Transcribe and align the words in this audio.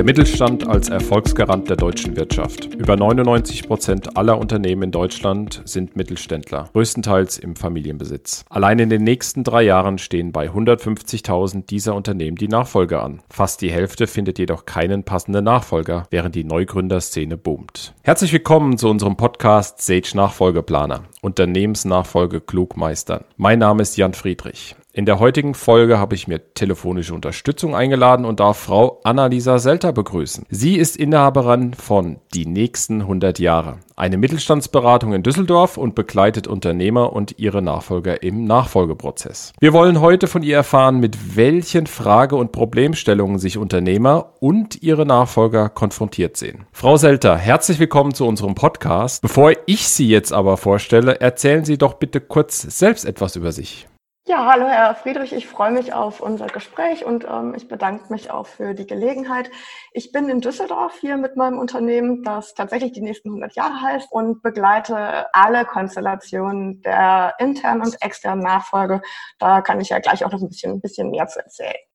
Der 0.00 0.06
Mittelstand 0.06 0.66
als 0.66 0.88
Erfolgsgarant 0.88 1.68
der 1.68 1.76
deutschen 1.76 2.16
Wirtschaft. 2.16 2.74
Über 2.74 2.96
99 2.96 3.66
Prozent 3.66 4.16
aller 4.16 4.38
Unternehmen 4.38 4.84
in 4.84 4.92
Deutschland 4.92 5.60
sind 5.66 5.94
Mittelständler, 5.94 6.70
größtenteils 6.72 7.36
im 7.36 7.54
Familienbesitz. 7.54 8.46
Allein 8.48 8.78
in 8.78 8.88
den 8.88 9.04
nächsten 9.04 9.44
drei 9.44 9.60
Jahren 9.62 9.98
stehen 9.98 10.32
bei 10.32 10.48
150.000 10.48 11.66
dieser 11.66 11.94
Unternehmen 11.94 12.38
die 12.38 12.48
Nachfolge 12.48 13.02
an. 13.02 13.20
Fast 13.28 13.60
die 13.60 13.70
Hälfte 13.70 14.06
findet 14.06 14.38
jedoch 14.38 14.64
keinen 14.64 15.04
passenden 15.04 15.44
Nachfolger, 15.44 16.06
während 16.08 16.34
die 16.34 16.44
Neugründerszene 16.44 17.36
boomt. 17.36 17.92
Herzlich 18.00 18.32
willkommen 18.32 18.78
zu 18.78 18.88
unserem 18.88 19.18
Podcast 19.18 19.82
Sage 19.82 20.12
Nachfolgeplaner, 20.14 21.02
Unternehmensnachfolge 21.20 22.40
klug 22.40 22.78
meistern. 22.78 23.24
Mein 23.36 23.58
Name 23.58 23.82
ist 23.82 23.98
Jan 23.98 24.14
Friedrich. 24.14 24.76
In 24.92 25.06
der 25.06 25.20
heutigen 25.20 25.54
Folge 25.54 25.98
habe 25.98 26.16
ich 26.16 26.26
mir 26.26 26.52
telefonische 26.52 27.14
Unterstützung 27.14 27.76
eingeladen 27.76 28.24
und 28.24 28.40
darf 28.40 28.58
Frau 28.58 29.00
Annalisa 29.04 29.60
Selter 29.60 29.92
begrüßen. 29.92 30.46
Sie 30.50 30.76
ist 30.76 30.96
Inhaberin 30.96 31.74
von 31.74 32.18
Die 32.34 32.44
nächsten 32.44 33.02
100 33.02 33.38
Jahre, 33.38 33.78
eine 33.94 34.16
Mittelstandsberatung 34.16 35.12
in 35.12 35.22
Düsseldorf 35.22 35.76
und 35.76 35.94
begleitet 35.94 36.48
Unternehmer 36.48 37.12
und 37.12 37.38
ihre 37.38 37.62
Nachfolger 37.62 38.24
im 38.24 38.46
Nachfolgeprozess. 38.46 39.52
Wir 39.60 39.72
wollen 39.72 40.00
heute 40.00 40.26
von 40.26 40.42
ihr 40.42 40.56
erfahren, 40.56 40.98
mit 40.98 41.36
welchen 41.36 41.86
Frage- 41.86 42.34
und 42.34 42.50
Problemstellungen 42.50 43.38
sich 43.38 43.58
Unternehmer 43.58 44.32
und 44.40 44.82
ihre 44.82 45.06
Nachfolger 45.06 45.68
konfrontiert 45.68 46.36
sehen. 46.36 46.64
Frau 46.72 46.96
Selter, 46.96 47.36
herzlich 47.36 47.78
willkommen 47.78 48.12
zu 48.12 48.26
unserem 48.26 48.56
Podcast. 48.56 49.22
Bevor 49.22 49.52
ich 49.66 49.86
Sie 49.86 50.08
jetzt 50.08 50.32
aber 50.32 50.56
vorstelle, 50.56 51.20
erzählen 51.20 51.64
Sie 51.64 51.78
doch 51.78 51.94
bitte 51.94 52.20
kurz 52.20 52.62
selbst 52.62 53.04
etwas 53.04 53.36
über 53.36 53.52
sich. 53.52 53.86
Ja, 54.30 54.46
hallo 54.46 54.68
Herr 54.68 54.94
Friedrich, 54.94 55.32
ich 55.32 55.48
freue 55.48 55.72
mich 55.72 55.92
auf 55.92 56.20
unser 56.20 56.46
Gespräch 56.46 57.04
und 57.04 57.24
ähm, 57.28 57.52
ich 57.56 57.66
bedanke 57.66 58.12
mich 58.12 58.30
auch 58.30 58.46
für 58.46 58.74
die 58.74 58.86
Gelegenheit. 58.86 59.50
Ich 59.92 60.12
bin 60.12 60.28
in 60.28 60.40
Düsseldorf 60.40 60.96
hier 61.00 61.16
mit 61.16 61.34
meinem 61.34 61.58
Unternehmen, 61.58 62.22
das 62.22 62.54
tatsächlich 62.54 62.92
die 62.92 63.00
nächsten 63.00 63.30
100 63.30 63.56
Jahre 63.56 63.80
heißt 63.82 64.12
und 64.12 64.40
begleite 64.40 65.26
alle 65.34 65.64
Konstellationen 65.64 66.80
der 66.82 67.34
internen 67.40 67.82
und 67.82 68.00
externen 68.02 68.44
Nachfolge. 68.44 69.02
Da 69.40 69.62
kann 69.62 69.80
ich 69.80 69.88
ja 69.88 69.98
gleich 69.98 70.24
auch 70.24 70.30
noch 70.30 70.40
ein 70.40 70.48
bisschen, 70.48 70.74
ein 70.74 70.80
bisschen 70.80 71.10
mehr 71.10 71.26
zu 71.26 71.40
erzählen. 71.40 71.89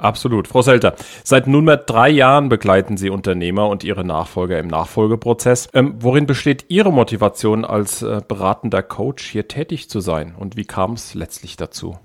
Absolut. 0.00 0.48
Frau 0.48 0.62
Selter, 0.62 0.94
seit 1.24 1.46
nunmehr 1.46 1.76
drei 1.76 2.08
Jahren 2.08 2.48
begleiten 2.48 2.96
Sie 2.96 3.10
Unternehmer 3.10 3.68
und 3.68 3.84
ihre 3.84 4.04
Nachfolger 4.04 4.58
im 4.58 4.66
Nachfolgeprozess. 4.66 5.68
Ähm, 5.74 5.94
worin 5.98 6.26
besteht 6.26 6.66
Ihre 6.68 6.92
Motivation 6.92 7.64
als 7.64 8.02
äh, 8.02 8.20
beratender 8.26 8.82
Coach, 8.82 9.24
hier 9.24 9.48
tätig 9.48 9.90
zu 9.90 10.00
sein? 10.00 10.34
Und 10.38 10.56
wie 10.56 10.64
kam 10.64 10.94
es 10.94 11.14
letztlich 11.14 11.56
dazu? 11.56 11.98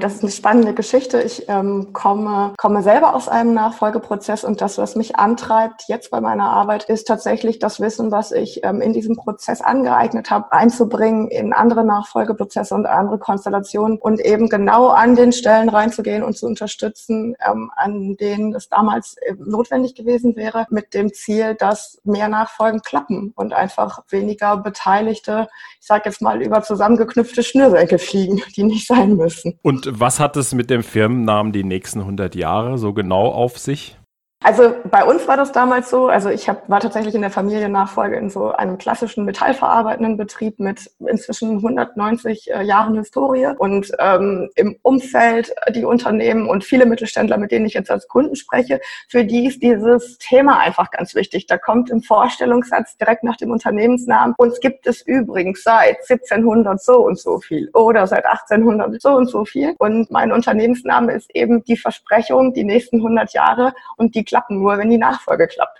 Das 0.00 0.14
ist 0.14 0.22
eine 0.22 0.32
spannende 0.32 0.72
Geschichte. 0.72 1.20
Ich 1.20 1.46
ähm, 1.48 1.92
komme, 1.92 2.54
komme 2.56 2.82
selber 2.82 3.14
aus 3.14 3.28
einem 3.28 3.52
Nachfolgeprozess 3.52 4.44
und 4.44 4.62
das, 4.62 4.78
was 4.78 4.96
mich 4.96 5.16
antreibt 5.16 5.84
jetzt 5.88 6.10
bei 6.10 6.22
meiner 6.22 6.50
Arbeit, 6.50 6.84
ist 6.84 7.06
tatsächlich 7.06 7.58
das 7.58 7.80
Wissen, 7.80 8.10
was 8.10 8.32
ich 8.32 8.64
ähm, 8.64 8.80
in 8.80 8.94
diesem 8.94 9.16
Prozess 9.16 9.60
angeeignet 9.60 10.30
habe, 10.30 10.52
einzubringen 10.52 11.28
in 11.28 11.52
andere 11.52 11.84
Nachfolgeprozesse 11.84 12.74
und 12.74 12.86
andere 12.86 13.18
Konstellationen 13.18 13.98
und 13.98 14.20
eben 14.20 14.48
genau 14.48 14.88
an 14.88 15.16
den 15.16 15.32
Stellen 15.32 15.68
reinzugehen 15.68 16.22
und 16.22 16.34
zu 16.34 16.46
unterstützen, 16.46 17.36
ähm, 17.46 17.70
an 17.76 18.16
denen 18.16 18.54
es 18.54 18.70
damals 18.70 19.16
äh, 19.18 19.34
notwendig 19.38 19.94
gewesen 19.94 20.34
wäre, 20.34 20.66
mit 20.70 20.94
dem 20.94 21.12
Ziel, 21.12 21.54
dass 21.56 22.00
mehr 22.04 22.28
Nachfolgen 22.28 22.80
klappen 22.80 23.34
und 23.36 23.52
einfach 23.52 24.02
weniger 24.08 24.56
Beteiligte, 24.56 25.48
ich 25.78 25.86
sage 25.86 26.04
jetzt 26.06 26.22
mal, 26.22 26.40
über 26.40 26.62
zusammengeknüpfte 26.62 27.42
Schnürsenkel 27.42 27.98
fliegen, 27.98 28.40
die 28.56 28.62
nicht 28.62 28.86
sein 28.86 29.16
müssen. 29.16 29.58
Und 29.62 29.89
was 29.98 30.20
hat 30.20 30.36
es 30.36 30.54
mit 30.54 30.70
dem 30.70 30.82
Firmennamen 30.82 31.52
die 31.52 31.64
nächsten 31.64 32.00
100 32.00 32.34
Jahre 32.34 32.78
so 32.78 32.92
genau 32.92 33.28
auf 33.28 33.58
sich? 33.58 33.96
Also 34.42 34.74
bei 34.90 35.04
uns 35.04 35.28
war 35.28 35.36
das 35.36 35.52
damals 35.52 35.90
so, 35.90 36.08
also 36.08 36.30
ich 36.30 36.48
hab, 36.48 36.66
war 36.66 36.80
tatsächlich 36.80 37.14
in 37.14 37.20
der 37.20 37.30
Familiennachfolge 37.30 38.16
in 38.16 38.30
so 38.30 38.52
einem 38.52 38.78
klassischen 38.78 39.26
metallverarbeitenden 39.26 40.16
Betrieb 40.16 40.58
mit 40.58 40.90
inzwischen 40.98 41.56
190 41.56 42.50
äh, 42.50 42.62
Jahren 42.62 42.96
Historie. 42.96 43.48
Und 43.58 43.92
ähm, 43.98 44.48
im 44.54 44.76
Umfeld 44.80 45.52
die 45.74 45.84
Unternehmen 45.84 46.48
und 46.48 46.64
viele 46.64 46.86
Mittelständler, 46.86 47.36
mit 47.36 47.52
denen 47.52 47.66
ich 47.66 47.74
jetzt 47.74 47.90
als 47.90 48.08
Kunden 48.08 48.34
spreche, 48.34 48.80
für 49.10 49.26
die 49.26 49.46
ist 49.46 49.62
dieses 49.62 50.16
Thema 50.16 50.58
einfach 50.58 50.90
ganz 50.90 51.14
wichtig. 51.14 51.46
Da 51.46 51.58
kommt 51.58 51.90
im 51.90 52.02
Vorstellungssatz 52.02 52.96
direkt 52.96 53.24
nach 53.24 53.36
dem 53.36 53.50
Unternehmensnamen, 53.50 54.34
uns 54.38 54.58
gibt 54.60 54.86
es 54.86 55.02
übrigens 55.02 55.62
seit 55.62 55.98
1700 56.08 56.82
so 56.82 57.04
und 57.04 57.18
so 57.18 57.40
viel 57.40 57.68
oder 57.74 58.06
seit 58.06 58.24
1800 58.24 59.02
so 59.02 59.10
und 59.10 59.28
so 59.28 59.44
viel. 59.44 59.74
Und 59.78 60.10
mein 60.10 60.32
Unternehmensname 60.32 61.12
ist 61.12 61.30
eben 61.34 61.62
die 61.64 61.76
Versprechung, 61.76 62.54
die 62.54 62.64
nächsten 62.64 62.96
100 62.96 63.34
Jahre 63.34 63.74
und 63.98 64.14
die 64.14 64.29
klappen 64.30 64.60
nur, 64.60 64.78
wenn 64.78 64.88
die 64.88 64.98
Nachfolge 64.98 65.46
klappt. 65.46 65.78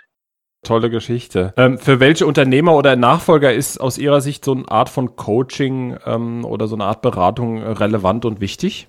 Tolle 0.62 0.90
Geschichte. 0.90 1.54
Ähm, 1.56 1.78
für 1.78 2.00
welche 2.00 2.26
Unternehmer 2.26 2.74
oder 2.74 2.94
Nachfolger 2.94 3.54
ist 3.54 3.78
aus 3.80 3.96
Ihrer 3.96 4.20
Sicht 4.20 4.44
so 4.44 4.52
eine 4.52 4.68
Art 4.68 4.90
von 4.90 5.16
Coaching 5.16 5.96
ähm, 6.04 6.44
oder 6.44 6.68
so 6.68 6.74
eine 6.74 6.84
Art 6.84 7.00
Beratung 7.00 7.62
relevant 7.62 8.26
und 8.26 8.42
wichtig? 8.42 8.86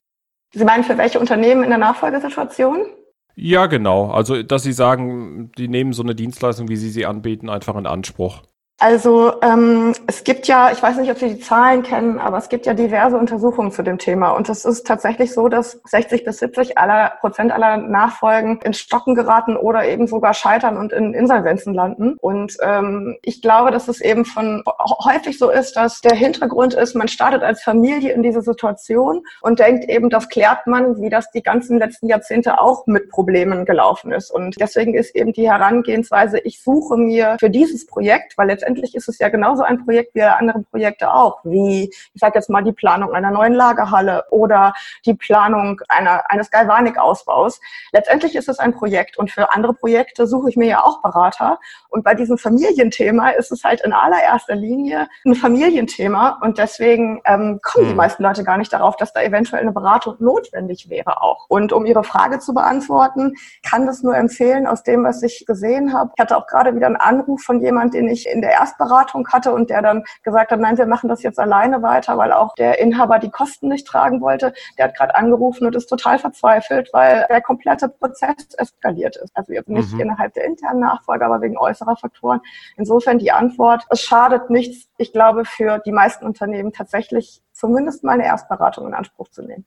Sie 0.54 0.66
meinen 0.66 0.84
für 0.84 0.98
welche 0.98 1.20
Unternehmen 1.20 1.64
in 1.64 1.70
der 1.70 1.78
Nachfolgesituation? 1.78 2.88
Ja, 3.36 3.68
genau. 3.68 4.12
Also, 4.12 4.44
dass 4.44 4.64
Sie 4.64 4.74
sagen, 4.74 5.52
die 5.58 5.70
nehmen 5.70 5.94
so 5.94 6.04
eine 6.04 6.14
Dienstleistung, 6.14 6.68
wie 6.68 6.76
Sie 6.76 6.90
sie 6.90 7.06
anbieten, 7.06 7.50
einfach 7.50 7.78
in 7.78 7.86
Anspruch. 7.86 8.42
Also 8.82 9.34
ähm, 9.44 9.94
es 10.08 10.24
gibt 10.24 10.48
ja, 10.48 10.72
ich 10.72 10.82
weiß 10.82 10.98
nicht, 10.98 11.12
ob 11.12 11.20
Sie 11.20 11.36
die 11.36 11.40
Zahlen 11.40 11.84
kennen, 11.84 12.18
aber 12.18 12.40
es 12.40 12.50
gibt 12.50 12.66
ja 12.66 12.74
diverse 12.74 13.16
Untersuchungen 13.16 13.72
zu 13.72 13.84
dem 13.84 14.00
Thema. 14.00 14.32
Und 14.32 14.50
es 14.50 14.66
ist 14.66 14.88
tatsächlich 14.88 15.36
so, 15.36 15.50
dass 15.50 15.80
60 15.86 16.26
bis 16.26 16.40
70 16.40 16.80
aller 16.80 17.14
Prozent 17.20 17.52
aller 17.52 17.78
Nachfolgen 17.78 18.60
in 18.64 18.74
Stocken 18.74 19.14
geraten 19.14 19.56
oder 19.56 19.88
eben 19.88 20.08
sogar 20.08 20.34
scheitern 20.34 20.78
und 20.78 20.94
in 20.94 21.14
Insolvenzen 21.14 21.76
landen. 21.76 22.16
Und 22.22 22.58
ähm, 22.64 23.20
ich 23.22 23.44
glaube, 23.44 23.70
dass 23.70 23.88
es 23.88 24.02
eben 24.02 24.26
von 24.26 24.64
häufig 25.06 25.38
so 25.38 25.52
ist, 25.52 25.76
dass 25.76 26.02
der 26.02 26.16
Hintergrund 26.16 26.74
ist, 26.74 26.96
man 26.96 27.08
startet 27.08 27.44
als 27.44 27.62
Familie 27.62 28.14
in 28.14 28.24
diese 28.24 28.42
Situation 28.42 29.22
und 29.42 29.60
denkt 29.60 29.88
eben, 29.90 30.10
das 30.10 30.28
klärt 30.28 30.66
man, 30.66 31.00
wie 31.00 31.10
das 31.10 31.30
die 31.30 31.44
ganzen 31.44 31.78
letzten 31.78 32.08
Jahrzehnte 32.08 32.60
auch 32.60 32.88
mit 32.88 33.10
Problemen 33.10 33.66
gelaufen 33.66 34.12
ist. 34.12 34.32
Und 34.32 34.60
deswegen 34.60 34.96
ist 34.96 35.16
eben 35.16 35.34
die 35.34 35.48
Herangehensweise, 35.48 36.40
ich 36.40 36.64
suche 36.64 36.98
mir 36.98 37.38
für 37.40 37.52
dieses 37.52 37.86
Projekt, 37.86 38.40
weil 38.40 38.48
letztendlich 38.48 38.71
letztendlich 38.72 38.96
ist 38.96 39.10
es 39.10 39.20
ja 39.20 39.30
genauso 39.30 39.64
ein 39.64 39.84
Projekt 39.84 40.16
wie 40.16 40.22
andere 40.22 40.64
Projekte 40.64 41.14
auch, 41.14 41.40
wie 41.44 41.90
ich 42.14 42.20
sage 42.20 42.36
jetzt 42.36 42.50
mal 42.50 42.64
die 42.64 42.72
Planung 42.72 43.14
einer 43.14 43.32
neuen 43.32 43.54
Lagerhalle 43.54 44.24
oder 44.32 44.74
die 45.06 45.14
Planung 45.14 45.82
einer, 45.90 46.30
eines 46.30 46.50
Galvanik-Ausbaus. 46.52 47.60
Letztendlich 47.92 48.36
ist 48.36 48.48
es 48.48 48.60
ein 48.60 48.74
Projekt 48.74 49.18
und 49.18 49.30
für 49.30 49.54
andere 49.54 49.74
Projekte 49.74 50.26
suche 50.26 50.50
ich 50.50 50.58
mir 50.58 50.68
ja 50.68 50.84
auch 50.84 51.02
Berater. 51.02 51.60
Und 51.90 52.04
bei 52.04 52.14
diesem 52.14 52.38
Familienthema 52.38 53.32
ist 53.32 53.52
es 53.52 53.64
halt 53.64 53.82
in 53.82 53.92
allererster 53.94 54.56
Linie 54.56 55.10
ein 55.26 55.36
Familienthema 55.36 56.40
und 56.42 56.58
deswegen 56.58 57.22
ähm, 57.26 57.60
kommen 57.62 57.86
die 57.86 57.92
hm. 57.92 57.98
meisten 57.98 58.24
Leute 58.24 58.44
gar 58.44 58.58
nicht 58.58 58.72
darauf, 58.72 58.96
dass 58.96 59.14
da 59.14 59.22
eventuell 59.22 59.62
eine 59.62 59.74
Beratung 59.74 60.16
notwendig 60.20 60.90
wäre 60.90 61.22
auch. 61.22 61.46
Und 61.50 61.74
um 61.74 61.86
Ihre 61.86 62.04
Frage 62.04 62.40
zu 62.40 62.54
beantworten, 62.54 63.34
kann 63.68 63.86
das 63.86 64.02
nur 64.04 64.16
empfehlen 64.16 64.68
aus 64.68 64.84
dem, 64.84 65.04
was 65.04 65.22
ich 65.24 65.46
gesehen 65.46 65.94
habe. 65.94 66.12
Ich 66.16 66.22
hatte 66.22 66.38
auch 66.38 66.48
gerade 66.48 66.76
wieder 66.76 66.88
einen 66.88 66.96
Anruf 66.96 67.42
von 67.42 67.62
jemand, 67.62 67.94
den 67.94 68.08
ich 68.08 68.28
in 68.28 68.42
der 68.42 68.52
Erstberatung 68.62 69.28
hatte 69.30 69.52
und 69.54 69.70
der 69.70 69.82
dann 69.82 70.04
gesagt 70.24 70.52
hat, 70.52 70.60
nein, 70.60 70.78
wir 70.78 70.86
machen 70.86 71.10
das 71.10 71.24
jetzt 71.24 71.40
alleine 71.40 71.82
weiter, 71.82 72.18
weil 72.18 72.32
auch 72.32 72.54
der 72.56 72.80
Inhaber 72.80 73.20
die 73.20 73.32
Kosten 73.32 73.70
nicht 73.70 73.88
tragen 73.88 74.22
wollte. 74.22 74.54
Der 74.78 74.86
hat 74.86 74.96
gerade 74.96 75.16
angerufen 75.16 75.66
und 75.66 75.76
ist 75.76 75.88
total 75.88 76.20
verzweifelt, 76.20 76.90
weil 76.94 77.26
der 77.30 77.42
komplette 77.42 77.90
Prozess 77.90 78.54
eskaliert 78.58 79.18
ist. 79.18 79.36
Also 79.36 79.54
jetzt 79.54 79.70
nicht 79.70 79.94
mhm. 79.94 80.02
innerhalb 80.02 80.34
der 80.34 80.46
internen 80.46 80.82
Nachfolge, 80.82 81.26
aber 81.26 81.42
wegen 81.42 81.58
äußerer 81.58 81.96
Faktoren. 81.96 82.42
Insofern 82.78 83.18
die 83.18 83.32
Antwort, 83.32 83.86
es 83.90 84.02
schadet 84.02 84.50
nichts, 84.50 84.88
ich 84.98 85.12
glaube, 85.12 85.46
für 85.46 85.80
die 85.80 85.92
meisten 85.92 86.26
Unternehmen 86.26 86.72
tatsächlich 86.72 87.42
zumindest 87.54 88.04
mal 88.04 88.14
eine 88.14 88.26
Erstberatung 88.26 88.88
in 88.88 88.94
Anspruch 88.94 89.30
zu 89.30 89.42
nehmen. 89.42 89.66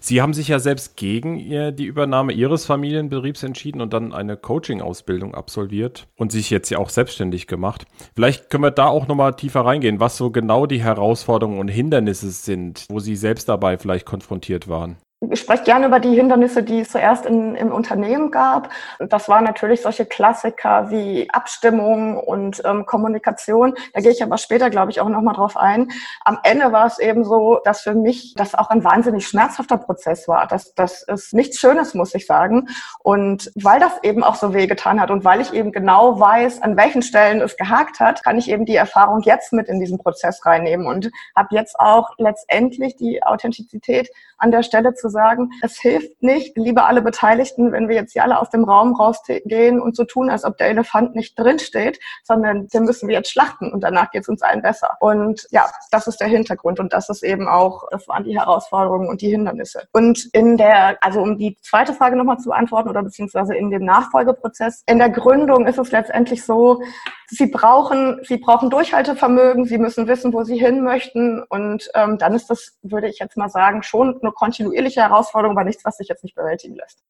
Sie 0.00 0.22
haben 0.22 0.34
sich 0.34 0.48
ja 0.48 0.58
selbst 0.58 0.96
gegen 0.96 1.38
die 1.38 1.84
Übernahme 1.84 2.32
Ihres 2.32 2.66
Familienbetriebs 2.66 3.42
entschieden 3.42 3.80
und 3.80 3.92
dann 3.92 4.12
eine 4.12 4.36
Coaching-Ausbildung 4.36 5.34
absolviert 5.34 6.06
und 6.16 6.32
sich 6.32 6.50
jetzt 6.50 6.70
ja 6.70 6.78
auch 6.78 6.90
selbstständig 6.90 7.46
gemacht. 7.46 7.86
Vielleicht 8.14 8.50
können 8.50 8.64
wir 8.64 8.70
da 8.70 8.86
auch 8.86 9.08
nochmal 9.08 9.34
tiefer 9.34 9.64
reingehen, 9.64 10.00
was 10.00 10.16
so 10.16 10.30
genau 10.30 10.66
die 10.66 10.82
Herausforderungen 10.82 11.58
und 11.58 11.68
Hindernisse 11.68 12.30
sind, 12.30 12.86
wo 12.88 13.00
Sie 13.00 13.16
selbst 13.16 13.48
dabei 13.48 13.78
vielleicht 13.78 14.06
konfrontiert 14.06 14.68
waren. 14.68 14.96
Ich 15.30 15.40
spreche 15.40 15.64
gerne 15.64 15.86
über 15.86 16.00
die 16.00 16.14
Hindernisse, 16.14 16.62
die 16.62 16.80
es 16.80 16.90
zuerst 16.90 17.26
in, 17.26 17.54
im 17.54 17.72
Unternehmen 17.72 18.30
gab. 18.30 18.70
Das 18.98 19.28
waren 19.28 19.44
natürlich 19.44 19.82
solche 19.82 20.06
Klassiker 20.06 20.90
wie 20.90 21.28
Abstimmung 21.30 22.18
und 22.18 22.62
ähm, 22.64 22.86
Kommunikation. 22.86 23.74
Da 23.92 24.00
gehe 24.00 24.10
ich 24.10 24.22
aber 24.22 24.38
später, 24.38 24.70
glaube 24.70 24.90
ich, 24.90 25.00
auch 25.00 25.08
nochmal 25.08 25.34
drauf 25.34 25.56
ein. 25.56 25.90
Am 26.24 26.38
Ende 26.42 26.72
war 26.72 26.86
es 26.86 26.98
eben 26.98 27.24
so, 27.24 27.60
dass 27.64 27.82
für 27.82 27.94
mich 27.94 28.34
das 28.36 28.54
auch 28.54 28.70
ein 28.70 28.84
wahnsinnig 28.84 29.26
schmerzhafter 29.26 29.78
Prozess 29.78 30.28
war. 30.28 30.46
Das, 30.46 30.74
das 30.74 31.02
ist 31.02 31.34
nichts 31.34 31.58
Schönes, 31.58 31.94
muss 31.94 32.14
ich 32.14 32.26
sagen. 32.26 32.68
Und 33.00 33.50
weil 33.54 33.80
das 33.80 33.92
eben 34.02 34.24
auch 34.24 34.34
so 34.34 34.54
wehgetan 34.54 35.00
hat 35.00 35.10
und 35.10 35.24
weil 35.24 35.40
ich 35.40 35.52
eben 35.52 35.72
genau 35.72 36.18
weiß, 36.20 36.62
an 36.62 36.76
welchen 36.76 37.02
Stellen 37.02 37.40
es 37.40 37.56
gehakt 37.56 38.00
hat, 38.00 38.24
kann 38.24 38.38
ich 38.38 38.50
eben 38.50 38.64
die 38.64 38.76
Erfahrung 38.76 39.20
jetzt 39.22 39.52
mit 39.52 39.68
in 39.68 39.80
diesen 39.80 39.98
Prozess 39.98 40.44
reinnehmen 40.44 40.86
und 40.86 41.10
habe 41.36 41.54
jetzt 41.54 41.78
auch 41.78 42.10
letztendlich 42.18 42.96
die 42.96 43.22
Authentizität 43.22 44.10
an 44.38 44.50
der 44.50 44.62
Stelle 44.62 44.94
zu 44.94 45.08
sagen, 45.14 45.50
es 45.62 45.78
hilft 45.78 46.22
nicht, 46.22 46.54
liebe 46.58 46.84
alle 46.84 47.00
Beteiligten, 47.00 47.72
wenn 47.72 47.88
wir 47.88 47.96
jetzt 47.96 48.12
hier 48.12 48.24
alle 48.24 48.38
aus 48.38 48.50
dem 48.50 48.64
Raum 48.64 48.94
rausgehen 48.94 49.80
und 49.80 49.96
so 49.96 50.04
tun, 50.04 50.28
als 50.28 50.44
ob 50.44 50.58
der 50.58 50.68
Elefant 50.68 51.14
nicht 51.14 51.38
drinsteht, 51.38 51.98
sondern 52.22 52.68
den 52.68 52.84
müssen 52.84 53.08
wir 53.08 53.14
jetzt 53.14 53.30
schlachten 53.30 53.72
und 53.72 53.80
danach 53.80 54.10
geht 54.10 54.22
es 54.22 54.28
uns 54.28 54.42
allen 54.42 54.60
besser. 54.60 54.96
Und 55.00 55.46
ja, 55.50 55.66
das 55.90 56.06
ist 56.06 56.20
der 56.20 56.28
Hintergrund 56.28 56.80
und 56.80 56.92
das 56.92 57.08
ist 57.08 57.22
eben 57.22 57.48
auch, 57.48 57.84
das 57.90 58.06
waren 58.08 58.24
die 58.24 58.38
Herausforderungen 58.38 59.08
und 59.08 59.22
die 59.22 59.30
Hindernisse. 59.30 59.88
Und 59.92 60.28
in 60.32 60.56
der, 60.58 60.98
also 61.00 61.22
um 61.22 61.38
die 61.38 61.56
zweite 61.62 61.94
Frage 61.94 62.16
nochmal 62.16 62.38
zu 62.38 62.50
beantworten 62.50 62.90
oder 62.90 63.02
beziehungsweise 63.02 63.54
in 63.54 63.70
dem 63.70 63.84
Nachfolgeprozess, 63.84 64.82
in 64.86 64.98
der 64.98 65.10
Gründung 65.10 65.66
ist 65.66 65.78
es 65.78 65.92
letztendlich 65.92 66.44
so, 66.44 66.82
sie 67.28 67.46
brauchen, 67.46 68.20
sie 68.24 68.36
brauchen 68.36 68.70
Durchhaltevermögen, 68.70 69.64
sie 69.64 69.78
müssen 69.78 70.06
wissen, 70.06 70.32
wo 70.32 70.44
sie 70.44 70.58
hin 70.58 70.82
möchten 70.82 71.42
und 71.48 71.88
ähm, 71.94 72.18
dann 72.18 72.34
ist 72.34 72.50
das, 72.50 72.76
würde 72.82 73.08
ich 73.08 73.18
jetzt 73.18 73.36
mal 73.36 73.48
sagen, 73.48 73.82
schon 73.82 74.18
eine 74.20 74.32
kontinuierliche 74.32 75.00
Herausforderung, 75.08 75.56
aber 75.56 75.64
nichts, 75.64 75.84
was 75.84 75.96
sich 75.96 76.08
jetzt 76.08 76.24
nicht 76.24 76.34
bewältigen 76.34 76.74
lässt. 76.74 77.02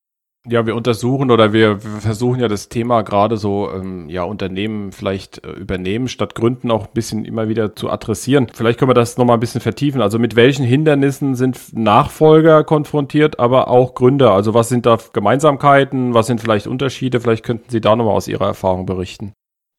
Ja, 0.47 0.67
wir 0.67 0.77
untersuchen 0.77 1.31
oder 1.31 1.55
wir, 1.55 1.83
wir 1.83 2.01
versuchen 2.03 2.39
ja 2.39 2.49
das 2.49 2.69
Thema 2.69 3.01
gerade 3.01 3.39
so, 3.39 3.71
ähm, 3.71 4.11
ja, 4.11 4.25
Unternehmen 4.25 4.93
vielleicht 4.93 5.43
äh, 5.43 5.53
übernehmen, 5.53 6.07
statt 6.07 6.35
Gründen 6.35 6.71
auch 6.71 6.87
ein 6.87 6.93
bisschen 6.93 7.25
immer 7.25 7.49
wieder 7.49 7.75
zu 7.75 7.89
adressieren. 7.89 8.49
Vielleicht 8.53 8.79
können 8.79 8.91
wir 8.91 8.95
das 8.95 9.17
nochmal 9.17 9.39
ein 9.39 9.41
bisschen 9.41 9.63
vertiefen. 9.63 10.03
Also 10.03 10.19
mit 10.19 10.37
welchen 10.37 10.67
Hindernissen 10.67 11.35
sind 11.35 11.73
Nachfolger 11.73 12.63
konfrontiert, 12.63 13.39
aber 13.39 13.69
auch 13.69 13.95
Gründer? 13.95 14.33
Also 14.33 14.53
was 14.53 14.69
sind 14.69 14.85
da 14.85 14.99
Gemeinsamkeiten? 15.15 16.13
Was 16.13 16.27
sind 16.27 16.43
vielleicht 16.43 16.67
Unterschiede? 16.67 17.21
Vielleicht 17.21 17.45
könnten 17.45 17.71
Sie 17.71 17.81
da 17.81 17.97
nochmal 17.97 18.15
aus 18.15 18.29
Ihrer 18.29 18.47
Erfahrung 18.47 18.85
berichten. 18.85 19.33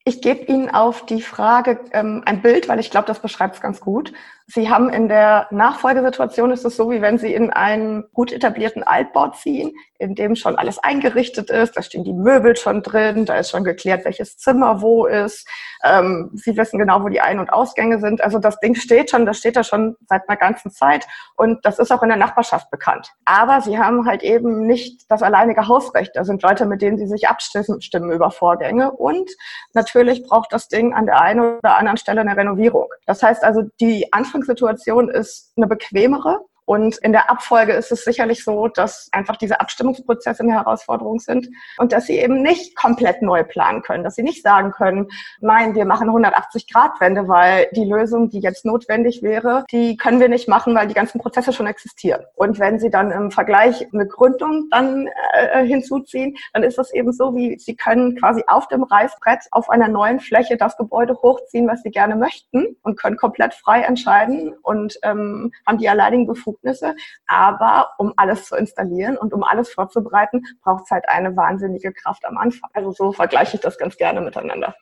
Ich 0.04 0.22
gebe 0.22 0.46
Ihnen 0.46 0.72
auf 0.72 1.06
die 1.06 1.22
Frage 1.22 1.80
ähm, 1.92 2.24
ein 2.26 2.42
Bild, 2.42 2.70
weil 2.70 2.80
ich 2.80 2.90
glaube, 2.90 3.08
das 3.08 3.20
beschreibt 3.20 3.56
es 3.56 3.62
ganz 3.62 3.82
gut. 3.82 4.14
Sie 4.48 4.70
haben 4.70 4.90
in 4.90 5.08
der 5.08 5.48
Nachfolgesituation 5.50 6.52
ist 6.52 6.66
es 6.66 6.76
so, 6.76 6.92
wie 6.92 7.02
wenn 7.02 7.18
Sie 7.18 7.34
in 7.34 7.50
einen 7.50 8.04
gut 8.14 8.32
etablierten 8.32 8.84
Altbau 8.84 9.30
ziehen, 9.30 9.74
in 9.98 10.14
dem 10.14 10.36
schon 10.36 10.56
alles 10.56 10.78
eingerichtet 10.78 11.50
ist. 11.50 11.76
Da 11.76 11.82
stehen 11.82 12.04
die 12.04 12.14
Möbel 12.14 12.56
schon 12.56 12.84
drin, 12.84 13.26
da 13.26 13.38
ist 13.38 13.50
schon 13.50 13.64
geklärt, 13.64 14.06
welches 14.06 14.38
Zimmer 14.38 14.82
wo 14.82 15.08
ist. 15.08 15.48
Ähm, 15.84 16.30
Sie 16.36 16.56
wissen 16.58 16.78
genau, 16.78 17.02
wo 17.02 17.10
die 17.10 17.22
Ein- 17.22 17.40
und 17.40 17.52
Ausgänge 17.52 18.00
sind. 18.00 18.24
Also 18.24 18.38
das 18.38 18.60
Ding 18.60 18.76
steht 18.76 19.10
schon, 19.10 19.26
das 19.26 19.40
steht 19.40 19.56
da 19.56 19.64
schon 19.64 19.96
seit 20.08 20.30
einer 20.30 20.38
ganzen 20.38 20.70
Zeit 20.70 21.08
und 21.38 21.66
das 21.66 21.80
ist 21.80 21.92
auch 21.92 22.04
in 22.04 22.10
der 22.10 22.18
Nachbarschaft 22.18 22.70
bekannt. 22.70 23.14
Aber 23.26 23.62
Sie 23.62 23.80
haben 23.80 24.06
halt 24.06 24.22
eben 24.22 24.68
nicht 24.68 25.10
das 25.10 25.24
alleinige 25.24 25.68
Hausrecht. 25.68 26.12
Da 26.16 26.24
sind 26.24 26.44
Leute, 26.44 26.68
mit 26.68 26.84
denen 26.84 27.00
Sie 27.00 27.08
sich 27.08 27.28
abstimmen 27.28 28.12
über 28.12 28.30
Vorgänge 28.30 28.92
und 28.92 29.32
natürlich 29.74 30.22
braucht 30.22 30.54
das 30.54 30.68
Ding 30.68 30.94
an 30.94 31.08
der 31.08 31.20
einen 31.20 31.58
oder 31.58 31.78
anderen 31.78 31.98
Stelle 31.98 32.22
eine 32.22 32.38
Renovierung. 32.38 32.90
Das 33.08 33.24
heißt 33.24 33.44
also, 33.44 33.64
die 33.80 34.14
Anfang 34.14 34.35
Anfangssituation 34.36 35.10
ist 35.10 35.54
eine 35.56 35.68
bequemere. 35.68 36.42
Und 36.66 36.98
in 36.98 37.12
der 37.12 37.30
Abfolge 37.30 37.74
ist 37.74 37.92
es 37.92 38.04
sicherlich 38.04 38.44
so, 38.44 38.68
dass 38.68 39.08
einfach 39.12 39.38
diese 39.38 39.62
Abstimmungsprozesse 39.62 40.42
eine 40.44 40.54
Herausforderung 40.54 41.20
sind 41.20 41.48
und 41.78 41.92
dass 41.92 42.08
sie 42.08 42.18
eben 42.18 42.42
nicht 42.42 42.76
komplett 42.76 43.22
neu 43.22 43.44
planen 43.44 43.84
können, 43.84 44.04
dass 44.04 44.16
sie 44.16 44.24
nicht 44.24 44.42
sagen 44.42 44.72
können, 44.72 45.08
nein, 45.42 45.76
wir 45.76 45.86
machen 45.86 46.08
180 46.08 46.72
Grad 46.72 47.00
Wende, 47.00 47.28
weil 47.28 47.68
die 47.74 47.86
Lösung, 47.86 48.30
die 48.30 48.40
jetzt 48.40 48.66
notwendig 48.66 49.22
wäre, 49.22 49.64
die 49.72 49.96
können 49.96 50.20
wir 50.20 50.30
nicht 50.30 50.48
machen, 50.48 50.74
weil 50.76 50.88
die 50.88 50.96
ganzen 50.96 51.22
Prozesse 51.22 51.54
schon 51.54 51.68
existieren. 51.68 52.24
Und 52.34 52.60
wenn 52.60 52.80
sie 52.80 52.90
dann 52.90 53.12
im 53.12 53.30
Vergleich 53.30 53.88
eine 53.94 54.08
Gründung 54.08 54.68
dann 54.72 55.08
äh, 55.34 55.66
hinzuziehen, 55.66 56.36
dann 56.54 56.64
ist 56.64 56.80
es 56.80 56.92
eben 56.94 57.14
so, 57.14 57.36
wie 57.36 57.60
sie 57.60 57.76
können 57.76 58.16
quasi 58.18 58.44
auf 58.48 58.68
dem 58.70 58.84
Reißbrett 58.84 59.42
auf 59.52 59.70
einer 59.70 59.88
neuen 59.88 60.20
Fläche 60.20 60.58
das 60.58 60.78
Gebäude 60.78 61.14
hochziehen, 61.22 61.68
was 61.68 61.84
sie 61.84 61.92
gerne 61.92 62.16
möchten 62.16 62.76
und 62.82 63.00
können 63.00 63.18
komplett 63.18 63.54
frei 63.54 63.82
entscheiden 63.82 64.56
und 64.64 64.98
ähm, 65.04 65.52
haben 65.68 65.78
die 65.78 65.90
alleinigen 65.90 66.26
Befugnisse 66.26 66.55
Befugnisse. 66.56 66.96
Aber 67.28 67.92
um 67.98 68.14
alles 68.18 68.46
zu 68.46 68.56
installieren 68.56 69.18
und 69.18 69.34
um 69.34 69.44
alles 69.44 69.70
vorzubereiten, 69.70 70.44
braucht 70.64 70.86
es 70.86 70.92
halt 70.92 71.08
eine 71.08 71.36
wahnsinnige 71.36 71.94
Kraft 71.94 72.26
am 72.26 72.38
Anfang. 72.38 72.70
Also 72.74 72.92
so 72.92 73.12
vergleiche 73.12 73.58
ich 73.58 73.62
das 73.62 73.78
ganz 73.78 73.98
gerne 73.98 74.22
miteinander. 74.22 74.76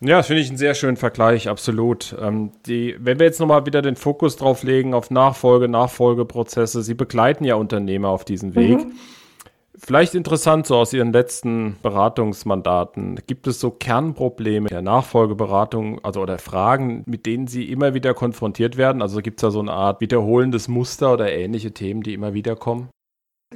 Ja, 0.00 0.18
das 0.18 0.26
finde 0.26 0.42
ich 0.42 0.48
einen 0.48 0.58
sehr 0.58 0.74
schönen 0.74 0.96
Vergleich, 0.96 1.48
absolut. 1.48 2.16
Ähm, 2.20 2.52
die, 2.66 2.96
wenn 2.98 3.18
wir 3.18 3.26
jetzt 3.26 3.40
nochmal 3.40 3.64
wieder 3.64 3.80
den 3.80 3.96
Fokus 3.96 4.36
drauf 4.36 4.62
legen 4.62 4.92
auf 4.92 5.10
Nachfolge, 5.10 5.68
Nachfolgeprozesse, 5.68 6.82
Sie 6.82 6.94
begleiten 6.94 7.44
ja 7.44 7.54
Unternehmer 7.54 8.08
auf 8.08 8.24
diesem 8.24 8.54
Weg. 8.54 8.84
Mhm. 8.84 8.92
Vielleicht 9.76 10.14
interessant 10.14 10.66
so 10.66 10.76
aus 10.76 10.92
Ihren 10.92 11.12
letzten 11.12 11.76
Beratungsmandaten. 11.82 13.20
Gibt 13.26 13.48
es 13.48 13.58
so 13.58 13.70
Kernprobleme 13.70 14.68
der 14.68 14.82
Nachfolgeberatung, 14.82 16.02
also 16.04 16.20
oder 16.20 16.38
Fragen, 16.38 17.02
mit 17.06 17.26
denen 17.26 17.48
Sie 17.48 17.70
immer 17.70 17.92
wieder 17.92 18.14
konfrontiert 18.14 18.76
werden? 18.76 19.02
Also 19.02 19.20
gibt 19.20 19.40
es 19.40 19.42
da 19.42 19.50
so 19.50 19.58
eine 19.58 19.72
Art 19.72 20.00
wiederholendes 20.00 20.68
Muster 20.68 21.12
oder 21.12 21.32
ähnliche 21.32 21.72
Themen, 21.72 22.02
die 22.02 22.14
immer 22.14 22.34
wieder 22.34 22.54
kommen? 22.54 22.88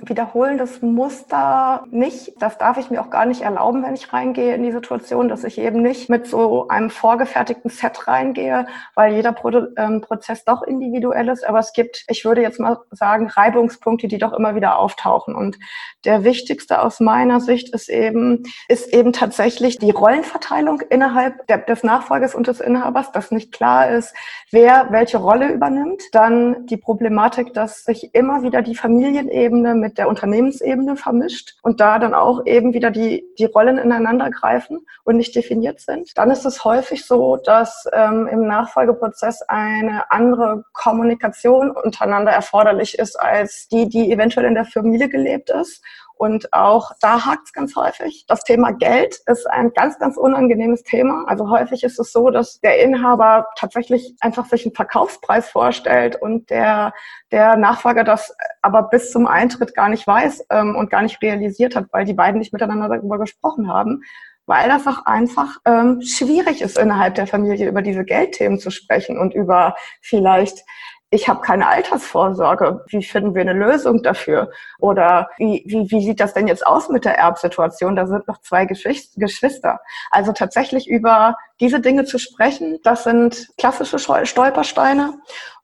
Wiederholendes 0.05 0.83
Muster 0.83 1.85
nicht. 1.91 2.35
Das 2.41 2.59
darf 2.59 2.79
ich 2.79 2.91
mir 2.91 3.01
auch 3.01 3.11
gar 3.11 3.27
nicht 3.27 3.43
erlauben, 3.43 3.83
wenn 3.83 3.95
ich 3.95 4.13
reingehe 4.13 4.55
in 4.55 4.63
die 4.63 4.73
Situation, 4.73 5.29
dass 5.29 5.45
ich 5.45 5.59
eben 5.59 5.83
nicht 5.83 6.11
mit 6.11 6.27
so 6.27 6.69
einem 6.69 6.91
vorgefertigten 6.91 7.71
Set 7.71 8.07
reingehe, 8.07 8.67
weil 8.95 9.15
jeder 9.15 9.33
Pro 9.33 9.49
ähm, 9.77 10.03
Prozess 10.03 10.45
doch 10.45 10.63
individuell 10.63 11.29
ist. 11.29 11.47
Aber 11.47 11.59
es 11.59 11.73
gibt, 11.73 12.05
ich 12.09 12.25
würde 12.25 12.43
jetzt 12.43 12.61
mal 12.61 12.79
sagen, 12.91 13.29
Reibungspunkte, 13.29 14.09
die 14.09 14.19
doch 14.19 14.33
immer 14.33 14.55
wieder 14.55 14.79
auftauchen. 14.79 15.35
Und 15.35 15.59
der 16.05 16.25
wichtigste 16.25 16.83
aus 16.83 17.01
meiner 17.01 17.41
Sicht 17.41 17.75
ist 17.75 17.89
eben, 17.89 18.43
ist 18.69 18.93
eben 18.93 19.13
tatsächlich 19.13 19.79
die 19.79 19.91
Rollenverteilung 19.91 20.83
innerhalb 20.91 21.47
der, 21.47 21.59
des 21.59 21.83
Nachfolgers 21.83 22.35
und 22.35 22.47
des 22.47 22.61
Inhabers, 22.61 23.11
dass 23.13 23.31
nicht 23.31 23.53
klar 23.53 23.89
ist, 23.91 24.15
wer 24.51 24.89
welche 24.91 25.19
Rolle 25.19 25.53
übernimmt. 25.53 26.03
Dann 26.13 26.67
die 26.67 26.77
Problematik, 26.77 27.55
dass 27.55 27.85
sich 27.85 28.15
immer 28.15 28.43
wieder 28.43 28.61
die 28.61 28.75
Familienebene 28.75 29.75
mit 29.75 29.88
mit 29.89 29.97
der 29.97 30.09
Unternehmensebene 30.09 30.97
vermischt 30.97 31.57
und 31.63 31.81
da 31.81 31.99
dann 31.99 32.13
auch 32.13 32.45
eben 32.45 32.75
wieder 32.75 32.91
die, 32.91 33.25
die 33.39 33.47
Rollen 33.47 33.79
ineinander 33.79 34.31
greifen 34.31 34.87
und 35.05 35.17
nicht 35.17 35.35
definiert 35.35 35.81
sind. 35.81 36.17
Dann 36.19 36.31
ist 36.31 36.45
es 36.45 36.63
häufig 36.63 37.07
so, 37.07 37.39
dass 37.39 37.89
ähm, 37.95 38.27
im 38.27 38.47
Nachfolgeprozess 38.47 39.41
eine 39.49 40.11
andere 40.11 40.65
Kommunikation 40.75 41.71
untereinander 41.71 42.33
erforderlich 42.33 42.99
ist 42.99 43.19
als 43.19 43.69
die, 43.69 43.89
die 43.89 44.13
eventuell 44.13 44.45
in 44.45 44.55
der 44.55 44.67
Familie 44.67 45.09
gelebt 45.09 45.49
ist 45.49 45.83
und 46.19 46.53
auch 46.53 46.91
da 47.01 47.25
hakt 47.25 47.47
es 47.47 47.53
ganz 47.53 47.77
häufig. 47.77 48.25
Das 48.27 48.43
Thema 48.43 48.73
Geld 48.73 49.21
ist 49.27 49.47
ein 49.49 49.73
ganz, 49.73 49.99
ganz 49.99 50.17
unangenehmes 50.17 50.83
Thema. 50.83 51.25
Also 51.27 51.49
häufig 51.49 51.85
ist 51.85 51.99
es 51.99 52.13
so, 52.13 52.31
dass 52.31 52.61
der 52.61 52.83
Inhaber 52.83 53.47
tatsächlich 53.57 54.15
einfach 54.21 54.47
sich 54.47 54.67
einen 54.67 54.75
Verkaufspreis 54.75 55.49
vorstellt 55.49 56.21
und 56.21 56.51
der, 56.51 56.93
der 57.31 57.57
Nachfolger 57.57 58.05
das 58.05 58.35
aber 58.63 58.83
bis 58.83 59.13
zum 59.13 59.27
Eintritt 59.27 59.75
gar 59.75 59.89
nicht 59.89 60.07
weiß 60.07 60.47
ähm, 60.51 60.75
und 60.77 60.91
gar 60.91 61.03
nicht 61.03 61.23
realisiert 61.23 61.77
hat, 61.77 61.87
weil 61.93 62.05
die 62.05 62.15
beiden 62.15 62.39
nicht 62.39 62.53
miteinander 62.53 62.89
darüber 62.89 63.19
gesprochen 63.19 63.73
haben 63.73 64.03
weil 64.49 64.71
das 64.71 64.87
auch 64.87 65.05
einfach 65.05 65.59
ähm, 65.67 66.01
schwierig 66.01 66.63
ist, 66.63 66.79
innerhalb 66.79 67.15
der 67.17 67.27
Familie 67.27 67.69
über 67.69 67.83
diese 67.83 68.03
Geldthemen 68.03 68.59
zu 68.59 68.71
sprechen 68.71 69.19
und 69.19 69.35
über 69.35 69.75
vielleicht 70.01 70.65
ich 71.11 71.29
habe 71.29 71.41
keine 71.41 71.67
Altersvorsorge. 71.69 72.85
Wie 72.89 73.03
finden 73.03 73.35
wir 73.35 73.41
eine 73.41 73.55
Lösung 73.55 74.03
dafür? 74.03 74.51
Oder 74.79 75.31
wie, 75.39 75.65
wie, 75.67 75.91
wie 75.91 76.05
sieht 76.05 76.21
das 76.21 76.35
denn 76.35 76.47
jetzt 76.47 76.67
aus 76.67 76.89
mit 76.91 77.05
der 77.05 77.17
Erbsituation? 77.17 77.97
Da 77.97 78.07
sind 78.07 78.29
noch 78.29 78.39
zwei 78.41 78.67
Geschwister. 78.67 79.81
Also 80.11 80.33
tatsächlich 80.33 80.89
über 80.89 81.37
diese 81.61 81.81
Dinge 81.81 82.05
zu 82.05 82.19
sprechen, 82.19 82.79
das 82.83 83.05
sind 83.05 83.49
klassische 83.57 83.99
Stolpersteine. 83.99 85.15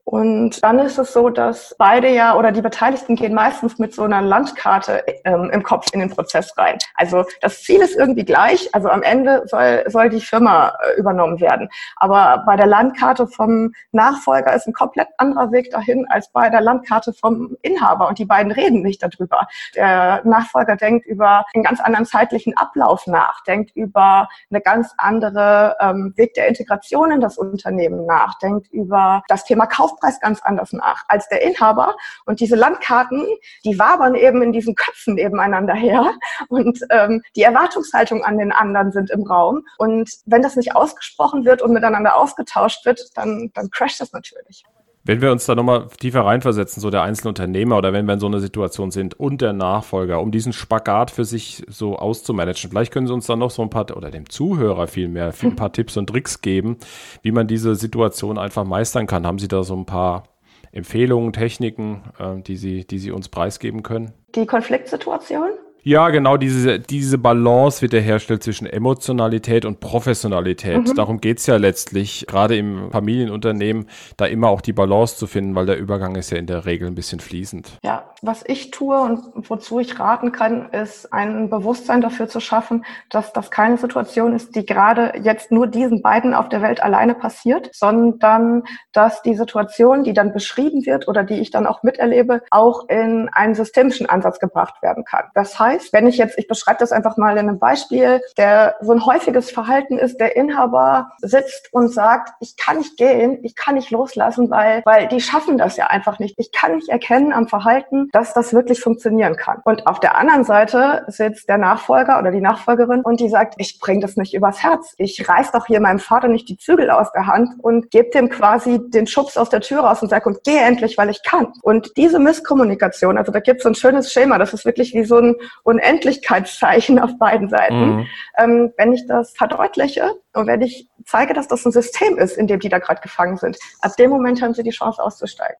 Und 0.05 0.63
dann 0.63 0.79
ist 0.81 0.99
es 0.99 1.15
so, 1.15 1.31
dass 1.31 1.75
beide 1.79 2.11
ja 2.11 2.37
oder 2.37 2.53
die 2.53 2.61
Beteiligten 2.61 3.17
gehen 3.17 3.33
meistens 3.33 3.79
mit 3.79 3.95
so 3.95 4.03
einer 4.03 4.21
Landkarte 4.21 5.03
ähm, 5.25 5.49
im 5.51 5.63
Kopf 5.63 5.87
in 5.93 6.01
den 6.01 6.11
Prozess 6.11 6.57
rein. 6.59 6.77
Also 6.95 7.25
das 7.41 7.63
Ziel 7.63 7.81
ist 7.81 7.97
irgendwie 7.97 8.27
gleich. 8.27 8.69
Also 8.75 8.91
am 8.91 9.03
Ende 9.03 9.45
soll, 9.47 9.83
soll 9.87 10.11
die 10.11 10.21
Firma 10.21 10.75
äh, 10.85 11.01
übernommen 11.01 11.41
werden. 11.41 11.71
Aber 11.97 12.45
bei 12.47 12.57
der 12.57 12.67
Landkarte 12.67 13.27
vom 13.27 13.73
Nachfolger 13.93 14.55
ist 14.55 14.67
ein 14.67 14.75
komplett 14.75 15.09
anderer 15.17 15.51
Weg 15.53 15.71
dahin 15.71 16.07
als 16.11 16.31
bei 16.31 16.51
der 16.51 16.61
Landkarte 16.61 17.15
vom 17.15 17.57
Inhaber. 17.63 18.07
Und 18.09 18.19
die 18.19 18.27
beiden 18.27 18.53
reden 18.53 18.83
nicht 18.83 19.03
darüber. 19.03 19.49
Der 19.75 20.21
Nachfolger 20.25 20.77
denkt 20.77 21.07
über 21.07 21.47
einen 21.55 21.65
ganz 21.65 21.81
anderen 21.81 22.05
zeitlichen 22.05 22.55
Ablauf 22.59 23.07
nach, 23.07 23.43
denkt 23.45 23.75
über 23.75 24.29
eine 24.51 24.61
ganz 24.61 24.93
andere 24.99 25.77
ähm, 25.91 26.13
Weg 26.17 26.35
der 26.35 26.49
Integration 26.49 27.13
in 27.13 27.21
das 27.21 27.39
Unternehmen 27.39 28.07
nach, 28.07 28.39
denkt 28.39 28.71
über 28.73 29.23
das 29.29 29.45
Thema 29.45 29.67
Kauf 29.67 29.85
Kaufpreis 29.85 30.21
ganz 30.21 30.41
anders 30.43 30.73
nach 30.73 31.05
als 31.09 31.29
der 31.29 31.43
Inhaber. 31.43 31.97
Und 32.25 32.41
diese 32.41 32.57
Landkarten, 32.57 33.27
die 33.65 33.79
wabern 33.79 34.15
eben 34.15 34.43
in 34.43 34.53
diesen 34.53 34.75
Köpfen 34.75 35.15
nebeneinander 35.15 35.75
her. 35.75 36.15
Und 36.49 36.81
ähm, 36.91 37.23
die 37.37 37.43
Erwartungshaltung 37.43 38.25
an 38.25 38.39
den 38.39 38.53
anderen 38.53 38.93
sind 38.93 39.11
im 39.11 39.23
Raum. 39.23 39.63
Und 39.79 40.11
wenn 40.27 40.43
das 40.43 40.57
nicht 40.57 40.75
ausgesprochen 40.75 41.45
wird 41.45 41.63
und 41.63 41.73
miteinander 41.73 42.17
ausgetauscht 42.17 42.85
wird, 42.85 43.01
dann, 43.15 43.51
dann 43.55 43.71
crasht 43.71 44.01
das 44.01 44.13
natürlich. 44.13 44.65
Wenn 45.07 45.21
wir 45.21 45.31
uns 45.31 45.45
da 45.45 45.55
nochmal 45.55 45.89
tiefer 46.01 46.23
reinversetzen, 46.25 46.81
so 46.81 46.89
der 46.89 47.03
einzelne 47.03 47.29
Unternehmer 47.29 47.77
oder 47.77 47.93
wenn 47.93 48.07
wir 48.07 48.15
in 48.15 48.21
so 48.21 48.27
einer 48.27 48.41
Situation 48.41 48.91
sind 48.91 49.13
und 49.21 49.43
der 49.43 49.53
Nachfolger, 49.53 50.19
um 50.19 50.31
diesen 50.31 50.55
Spagat 50.55 51.11
für 51.11 51.27
sich 51.27 51.63
so 51.69 51.97
auszumanagen, 51.97 52.71
vielleicht 52.71 52.91
können 52.91 53.07
Sie 53.07 53.13
uns 53.13 53.27
dann 53.27 53.39
noch 53.39 53.51
so 53.51 53.61
ein 53.61 53.69
paar, 53.69 53.95
oder 53.95 54.11
dem 54.11 54.31
Zuhörer 54.31 54.87
vielmehr, 54.87 55.35
ein 55.43 55.57
paar 55.57 55.73
Tipps 55.75 55.99
und 55.99 56.07
Tricks 56.07 56.41
geben, 56.41 56.79
wie 57.21 57.33
man 57.33 57.47
diese 57.47 57.75
Situation 57.75 58.39
einfach 58.39 58.65
meistern 58.65 59.07
kann. 59.07 59.27
Haben 59.27 59.39
Sie 59.39 59.49
da 59.49 59.63
so 59.63 59.77
ein 59.77 59.85
paar 59.85 60.25
Empfehlungen, 60.73 61.35
Techniken, 61.35 62.03
äh, 62.19 62.41
die, 62.41 62.57
Sie, 62.57 62.87
die 62.87 62.99
Sie 62.99 63.11
uns 63.11 63.29
preisgeben 63.29 63.83
können? 63.83 64.15
Die 64.35 64.47
Konfliktsituation? 64.47 65.51
Ja, 65.85 66.09
genau, 66.09 66.39
diese, 66.39 66.81
diese 66.81 67.19
Balance 67.19 67.83
wiederherstellt 67.83 68.43
zwischen 68.43 68.67
Emotionalität 68.67 69.67
und 69.67 69.81
Professionalität. 69.81 70.89
Mhm. 70.89 70.95
Darum 70.95 71.21
geht's 71.21 71.47
ja 71.47 71.57
letztlich, 71.57 72.25
gerade 72.27 72.57
im 72.57 72.91
Familienunternehmen, 72.91 73.87
da 74.17 74.25
immer 74.25 74.49
auch 74.49 74.63
die 74.63 74.73
Balance 74.73 75.19
zu 75.19 75.27
finden, 75.27 75.55
weil 75.55 75.67
der 75.67 75.77
Übergang 75.79 76.17
ist 76.17 76.31
ja 76.31 76.39
in 76.39 76.47
der 76.47 76.65
Regel 76.65 76.89
ein 76.89 76.95
bisschen 76.95 77.21
fließend. 77.21 77.79
Ja, 77.83 78.14
was 78.27 78.43
ich 78.47 78.71
tue 78.71 78.99
und 78.99 79.49
wozu 79.49 79.81
ich 79.81 79.99
raten 79.99 80.33
kann, 80.33 80.71
ist 80.71 81.13
ein 81.13 81.51
Bewusstsein 81.51 82.01
dafür 82.01 82.29
zu 82.29 82.41
schaffen, 82.41 82.85
dass 83.11 83.33
das 83.33 83.51
keine 83.51 83.77
Situation 83.77 84.35
ist, 84.35 84.55
die 84.57 84.65
gerade 84.65 85.13
jetzt 85.23 85.51
nur 85.51 85.67
diesen 85.67 86.03
beiden 86.03 86.35
auf 86.35 86.49
der 86.49 86.63
Welt 86.63 86.83
alleine 86.83 87.15
passiert, 87.15 87.71
sondern 87.73 88.63
dass 88.93 89.23
die 89.23 89.35
Situation, 89.35 90.05
die 90.05 90.15
dann 90.15 90.33
beschrieben 90.33 90.87
wird 90.87 91.09
oder 91.09 91.25
die 91.25 91.41
ich 91.41 91.51
dann 91.51 91.67
auch 91.67 91.83
miterlebe, 91.83 92.43
auch 92.51 92.89
in 92.89 93.29
einen 93.33 93.55
systemischen 93.55 94.09
Ansatz 94.09 94.39
gebracht 94.39 94.83
werden 94.83 95.05
kann. 95.05 95.25
Das 95.35 95.59
heißt, 95.59 95.93
wenn 95.93 96.07
ich 96.07 96.17
jetzt, 96.17 96.39
ich 96.39 96.49
beschreibe 96.49 96.79
das 96.79 96.93
einfach 96.93 97.17
mal 97.17 97.33
in 97.37 97.49
einem 97.49 97.59
Beispiel, 97.59 98.21
der 98.39 98.77
so 98.81 98.93
ein 98.93 99.05
häufiges 99.05 99.51
Verhalten 99.51 99.99
ist, 99.99 100.19
der 100.19 100.37
Inhaber 100.37 101.11
sitzt 101.19 101.69
und 101.73 101.89
sagt, 101.89 102.31
ich 102.41 102.57
kann 102.57 102.79
nicht 102.79 102.97
gehen, 102.97 103.39
ich 103.43 103.55
kann 103.55 103.75
nicht 103.75 103.91
loslassen, 103.91 104.51
weil, 104.51 104.83
weil 104.85 105.09
die 105.09 105.21
schaffen 105.21 105.59
das 105.59 105.77
ja 105.77 105.89
einfach 105.89 106.19
nicht. 106.19 106.35
Ich 106.39 106.53
kann 106.53 106.77
nicht 106.77 106.89
erkennen 106.89 107.33
am 107.33 107.49
Verhalten, 107.49 108.09
dass 108.15 108.33
das 108.33 108.55
wirklich 108.55 108.81
funktionieren 108.81 109.37
kann. 109.37 109.61
Und 109.65 109.87
auf 109.89 109.99
der 109.99 110.17
anderen 110.17 110.45
Seite 110.45 111.05
sitzt 111.09 111.49
der 111.49 111.59
Nachfolger 111.59 112.21
oder 112.21 112.31
die 112.31 112.41
Nachfolgerin 112.41 113.01
und 113.01 113.19
die 113.19 113.29
sagt, 113.29 113.55
ich 113.59 113.81
bringe 113.81 114.01
das 114.01 114.17
nicht 114.17 114.35
übers 114.35 114.63
Herz. 114.63 114.95
Ich 114.99 115.29
reiß 115.29 115.51
doch 115.51 115.67
hier 115.67 115.81
meinem 115.81 115.99
Vater 115.99 116.29
nicht 116.29 116.49
die 116.49 116.57
Zügel 116.57 116.91
aus 116.91 117.11
der 117.13 117.27
Hand 117.27 117.51
und 117.59 117.91
gebe 117.91 118.11
dem 118.11 118.29
quasi 118.29 118.81
den 118.91 119.09
Schubs 119.09 119.37
aus 119.37 119.49
der 119.49 119.61
Tür 119.61 119.81
raus 119.81 120.01
und 120.01 120.11
sage, 120.11 120.29
und 120.29 120.39
geh 120.45 120.57
endlich, 120.57 120.97
weil 120.97 121.11
ich 121.11 121.25
kann. 121.25 121.53
Und 121.63 121.97
diese 121.97 122.21
Misskommunikation, 122.21 123.19
also 123.19 123.33
da 123.33 123.41
gibt 123.41 123.59
es 123.59 123.63
so 123.65 123.71
ein 123.71 123.75
schönes 123.75 124.13
Schema, 124.13 124.39
das 124.39 124.55
ist 124.55 124.65
wirklich 124.65 124.95
wie 124.95 125.05
so 125.05 125.19
ein 125.19 125.35
Unendlichkeitszeichen 125.65 126.99
auf 127.01 127.19
beiden 127.19 127.49
Seiten. 127.49 127.97
Mhm. 127.97 128.07
Ähm, 128.39 128.73
wenn 128.77 128.93
ich 128.93 129.07
das 129.09 129.33
verdeutliche 129.37 130.13
und 130.35 130.47
wenn 130.47 130.63
ich 130.63 130.89
zeige, 131.05 131.35
dass 131.35 131.49
das 131.49 131.65
ein 131.67 131.73
System 131.73 132.17
ist, 132.17 132.37
in 132.37 132.47
dem 132.47 132.61
die 132.61 132.69
da 132.69 132.79
gerade 132.79 133.01
gefangen 133.01 133.37
sind, 133.39 133.59
ab 133.81 133.93
dem 133.99 134.11
Moment 134.11 134.41
haben 134.41 134.55
sie 134.55 134.63
die 134.63 134.71
Chance 134.71 135.03
auszusteigen. 135.03 135.57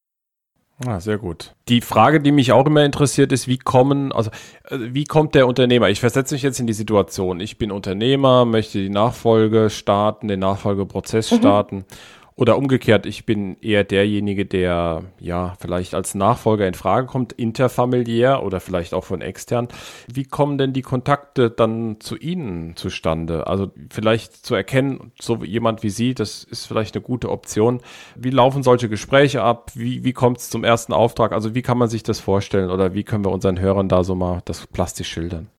Ah, 0.87 1.01
sehr 1.01 1.19
gut. 1.19 1.55
Die 1.69 1.81
Frage, 1.81 2.21
die 2.21 2.33
mich 2.33 2.53
auch 2.53 2.67
immer 2.67 2.85
interessiert, 2.85 3.33
ist, 3.33 3.49
wie 3.49 3.59
kommen, 3.59 4.13
also 4.13 4.31
äh, 4.69 4.79
wie 4.79 5.05
kommt 5.05 5.35
der 5.35 5.47
Unternehmer? 5.47 5.89
Ich 5.89 6.01
versetze 6.01 6.35
mich 6.35 6.43
jetzt 6.43 6.61
in 6.61 6.67
die 6.67 6.73
Situation. 6.73 7.41
Ich 7.41 7.59
bin 7.59 7.71
Unternehmer, 7.71 8.45
möchte 8.45 8.79
die 8.79 8.91
Nachfolge 8.91 9.71
starten, 9.71 10.29
den 10.29 10.41
Nachfolgeprozess 10.41 11.31
mhm. 11.31 11.85
Oder 12.37 12.59
umgekehrt, 12.59 13.07
ich 13.07 13.27
bin 13.27 13.57
eher 13.61 13.85
derjenige, 13.85 14.45
der 14.45 15.05
ja 15.21 15.55
vielleicht 15.61 15.95
als 15.95 16.17
Nachfolger 16.17 16.67
in 16.67 16.75
Frage 16.75 17.07
kommt, 17.07 17.33
interfamiliär 17.33 18.43
oder 18.43 18.59
vielleicht 18.59 18.93
auch 18.93 19.05
von 19.05 19.21
extern. 19.21 19.69
Wie 20.13 20.25
kommen 20.25 20.59
denn 20.59 20.73
die 20.73 20.83
Kontakte 20.83 21.49
dann 21.49 22.01
zu 22.01 22.17
Ihnen 22.17 22.75
zustande? 22.75 23.47
Also 23.47 23.71
vielleicht 23.89 24.45
zu 24.45 24.57
erkennen, 24.57 25.13
so 25.21 25.45
jemand 25.45 25.85
wie 25.85 25.91
Sie, 25.91 26.13
das 26.13 26.43
ist 26.43 26.67
vielleicht 26.67 26.97
eine 26.97 27.05
gute 27.05 27.31
Option. 27.31 27.81
Wie 28.17 28.31
laufen 28.31 28.65
solche 28.65 28.89
Gespräche 28.89 29.43
ab? 29.43 29.71
Wie, 29.75 30.03
wie 30.03 30.13
kommt 30.13 30.39
es 30.39 30.51
zum 30.51 30.65
ersten 30.65 30.93
Auftrag? 30.93 31.31
Also 31.33 31.55
wie 31.55 31.63
kann 31.63 31.79
man 31.79 31.89
sich 31.89 32.03
das 32.03 32.19
vorstellen 32.19 32.71
oder 32.71 32.95
wie 32.95 33.05
können 33.05 33.25
wir 33.25 33.31
unseren 33.31 33.61
Hörern 33.61 33.89
da 33.89 34.03
so 34.03 34.17
mal 34.17 34.43
das 34.45 34.67
plastisch 34.67 35.09
schildern? 35.09 35.51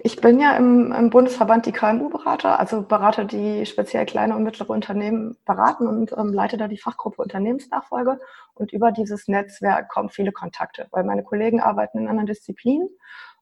Ich 0.00 0.20
bin 0.20 0.40
ja 0.40 0.56
im, 0.56 0.92
im 0.92 1.10
Bundesverband 1.10 1.66
die 1.66 1.72
KMU-Berater, 1.72 2.58
also 2.58 2.82
Berater, 2.82 3.24
die 3.24 3.66
speziell 3.66 4.06
kleine 4.06 4.36
und 4.36 4.42
mittlere 4.42 4.70
Unternehmen 4.70 5.36
beraten 5.44 5.86
und 5.86 6.12
ähm, 6.12 6.32
leite 6.32 6.56
da 6.56 6.68
die 6.68 6.78
Fachgruppe 6.78 7.22
Unternehmensnachfolge. 7.22 8.18
Und 8.54 8.72
über 8.72 8.92
dieses 8.92 9.28
Netzwerk 9.28 9.88
kommen 9.88 10.10
viele 10.10 10.32
Kontakte, 10.32 10.88
weil 10.90 11.04
meine 11.04 11.22
Kollegen 11.22 11.60
arbeiten 11.60 11.98
in 11.98 12.08
anderen 12.08 12.26
Disziplinen 12.26 12.88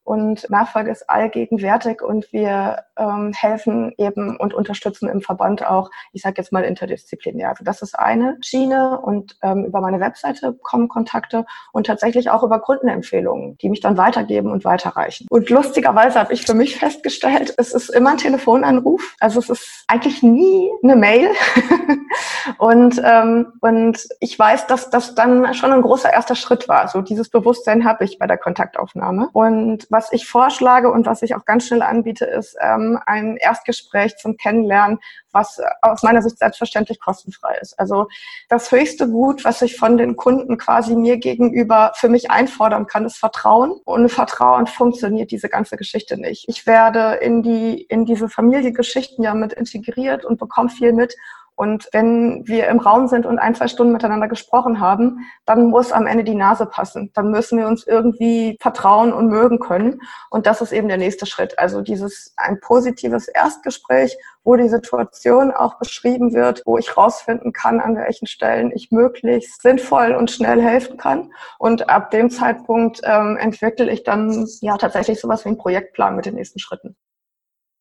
und 0.03 0.49
Nachfolge 0.49 0.91
ist 0.91 1.09
allgegenwärtig 1.09 2.01
und 2.01 2.31
wir 2.33 2.83
ähm, 2.97 3.33
helfen 3.33 3.93
eben 3.97 4.37
und 4.37 4.53
unterstützen 4.53 5.09
im 5.09 5.21
Verband 5.21 5.65
auch, 5.65 5.89
ich 6.11 6.21
sage 6.21 6.35
jetzt 6.37 6.51
mal 6.51 6.63
interdisziplinär. 6.63 7.49
Also 7.49 7.63
das 7.63 7.81
ist 7.81 7.97
eine 7.97 8.37
Schiene 8.41 8.99
und 8.99 9.37
ähm, 9.41 9.65
über 9.65 9.81
meine 9.81 9.99
Webseite 9.99 10.53
kommen 10.61 10.87
Kontakte 10.87 11.45
und 11.71 11.85
tatsächlich 11.85 12.29
auch 12.29 12.43
über 12.43 12.59
Kundenempfehlungen, 12.59 13.57
die 13.59 13.69
mich 13.69 13.79
dann 13.79 13.97
weitergeben 13.97 14.51
und 14.51 14.65
weiterreichen. 14.65 15.27
Und 15.29 15.49
lustigerweise 15.49 16.19
habe 16.19 16.33
ich 16.33 16.45
für 16.45 16.53
mich 16.53 16.77
festgestellt, 16.77 17.53
es 17.57 17.73
ist 17.73 17.89
immer 17.89 18.11
ein 18.11 18.17
Telefonanruf. 18.17 19.15
Also 19.19 19.39
es 19.39 19.49
ist 19.49 19.85
eigentlich 19.87 20.23
nie 20.23 20.69
eine 20.83 20.95
Mail. 20.95 21.29
und, 22.57 22.99
ähm, 23.03 23.53
und 23.61 24.07
ich 24.19 24.37
weiß, 24.37 24.67
dass 24.67 24.89
das 24.89 25.15
dann 25.15 25.53
schon 25.53 25.71
ein 25.71 25.81
großer 25.81 26.11
erster 26.11 26.35
Schritt 26.35 26.67
war. 26.67 26.87
So 26.87 27.01
dieses 27.01 27.29
Bewusstsein 27.29 27.85
habe 27.85 28.03
ich 28.03 28.17
bei 28.17 28.27
der 28.27 28.37
Kontaktaufnahme. 28.37 29.29
Und 29.33 29.87
was 29.89 30.00
ich 30.11 30.27
vorschlage 30.27 30.91
und 30.91 31.05
was 31.05 31.21
ich 31.21 31.35
auch 31.35 31.45
ganz 31.45 31.67
schnell 31.67 31.81
anbiete, 31.81 32.25
ist 32.25 32.57
ähm, 32.61 32.99
ein 33.05 33.37
Erstgespräch 33.37 34.17
zum 34.17 34.37
Kennenlernen, 34.37 34.99
was 35.31 35.61
aus 35.81 36.03
meiner 36.03 36.21
Sicht 36.21 36.39
selbstverständlich 36.39 36.99
kostenfrei 36.99 37.57
ist. 37.61 37.79
Also 37.79 38.07
das 38.49 38.71
höchste 38.71 39.07
Gut, 39.07 39.45
was 39.45 39.61
ich 39.61 39.77
von 39.77 39.97
den 39.97 40.15
Kunden 40.15 40.57
quasi 40.57 40.95
mir 40.95 41.17
gegenüber 41.17 41.91
für 41.95 42.09
mich 42.09 42.31
einfordern 42.31 42.87
kann, 42.87 43.05
ist 43.05 43.17
Vertrauen. 43.17 43.79
Ohne 43.85 44.09
Vertrauen 44.09 44.67
funktioniert 44.67 45.31
diese 45.31 45.49
ganze 45.49 45.77
Geschichte 45.77 46.19
nicht. 46.19 46.45
Ich 46.47 46.65
werde 46.65 47.15
in 47.21 47.43
die, 47.43 47.81
in 47.83 48.05
diese 48.05 48.29
Familiengeschichten 48.29 49.23
ja 49.23 49.33
mit 49.33 49.53
integriert 49.53 50.25
und 50.25 50.39
bekomme 50.39 50.69
viel 50.69 50.93
mit 50.93 51.15
und 51.61 51.89
wenn 51.91 52.41
wir 52.47 52.69
im 52.69 52.79
Raum 52.79 53.07
sind 53.07 53.27
und 53.27 53.37
ein, 53.37 53.53
zwei 53.53 53.67
Stunden 53.67 53.93
miteinander 53.93 54.27
gesprochen 54.27 54.79
haben, 54.79 55.27
dann 55.45 55.67
muss 55.67 55.91
am 55.91 56.07
Ende 56.07 56.23
die 56.23 56.33
Nase 56.33 56.65
passen. 56.65 57.11
Dann 57.13 57.29
müssen 57.29 57.59
wir 57.59 57.67
uns 57.67 57.85
irgendwie 57.85 58.57
vertrauen 58.59 59.13
und 59.13 59.27
mögen 59.27 59.59
können. 59.59 60.01
Und 60.31 60.47
das 60.47 60.61
ist 60.61 60.71
eben 60.71 60.87
der 60.87 60.97
nächste 60.97 61.27
Schritt. 61.27 61.59
Also 61.59 61.81
dieses 61.81 62.33
ein 62.35 62.59
positives 62.61 63.27
Erstgespräch, 63.27 64.17
wo 64.43 64.55
die 64.55 64.69
Situation 64.69 65.51
auch 65.51 65.77
beschrieben 65.77 66.33
wird, 66.33 66.63
wo 66.65 66.79
ich 66.79 66.97
rausfinden 66.97 67.53
kann, 67.53 67.79
an 67.79 67.95
welchen 67.95 68.25
Stellen 68.25 68.71
ich 68.73 68.89
möglichst 68.89 69.61
sinnvoll 69.61 70.15
und 70.15 70.31
schnell 70.31 70.59
helfen 70.63 70.97
kann. 70.97 71.31
Und 71.59 71.89
ab 71.89 72.09
dem 72.09 72.31
Zeitpunkt 72.31 73.01
ähm, 73.03 73.37
entwickle 73.37 73.91
ich 73.91 74.01
dann 74.01 74.47
ja 74.61 74.77
tatsächlich 74.77 75.19
sowas 75.19 75.45
wie 75.45 75.49
einen 75.49 75.59
Projektplan 75.59 76.15
mit 76.15 76.25
den 76.25 76.33
nächsten 76.33 76.57
Schritten. 76.57 76.95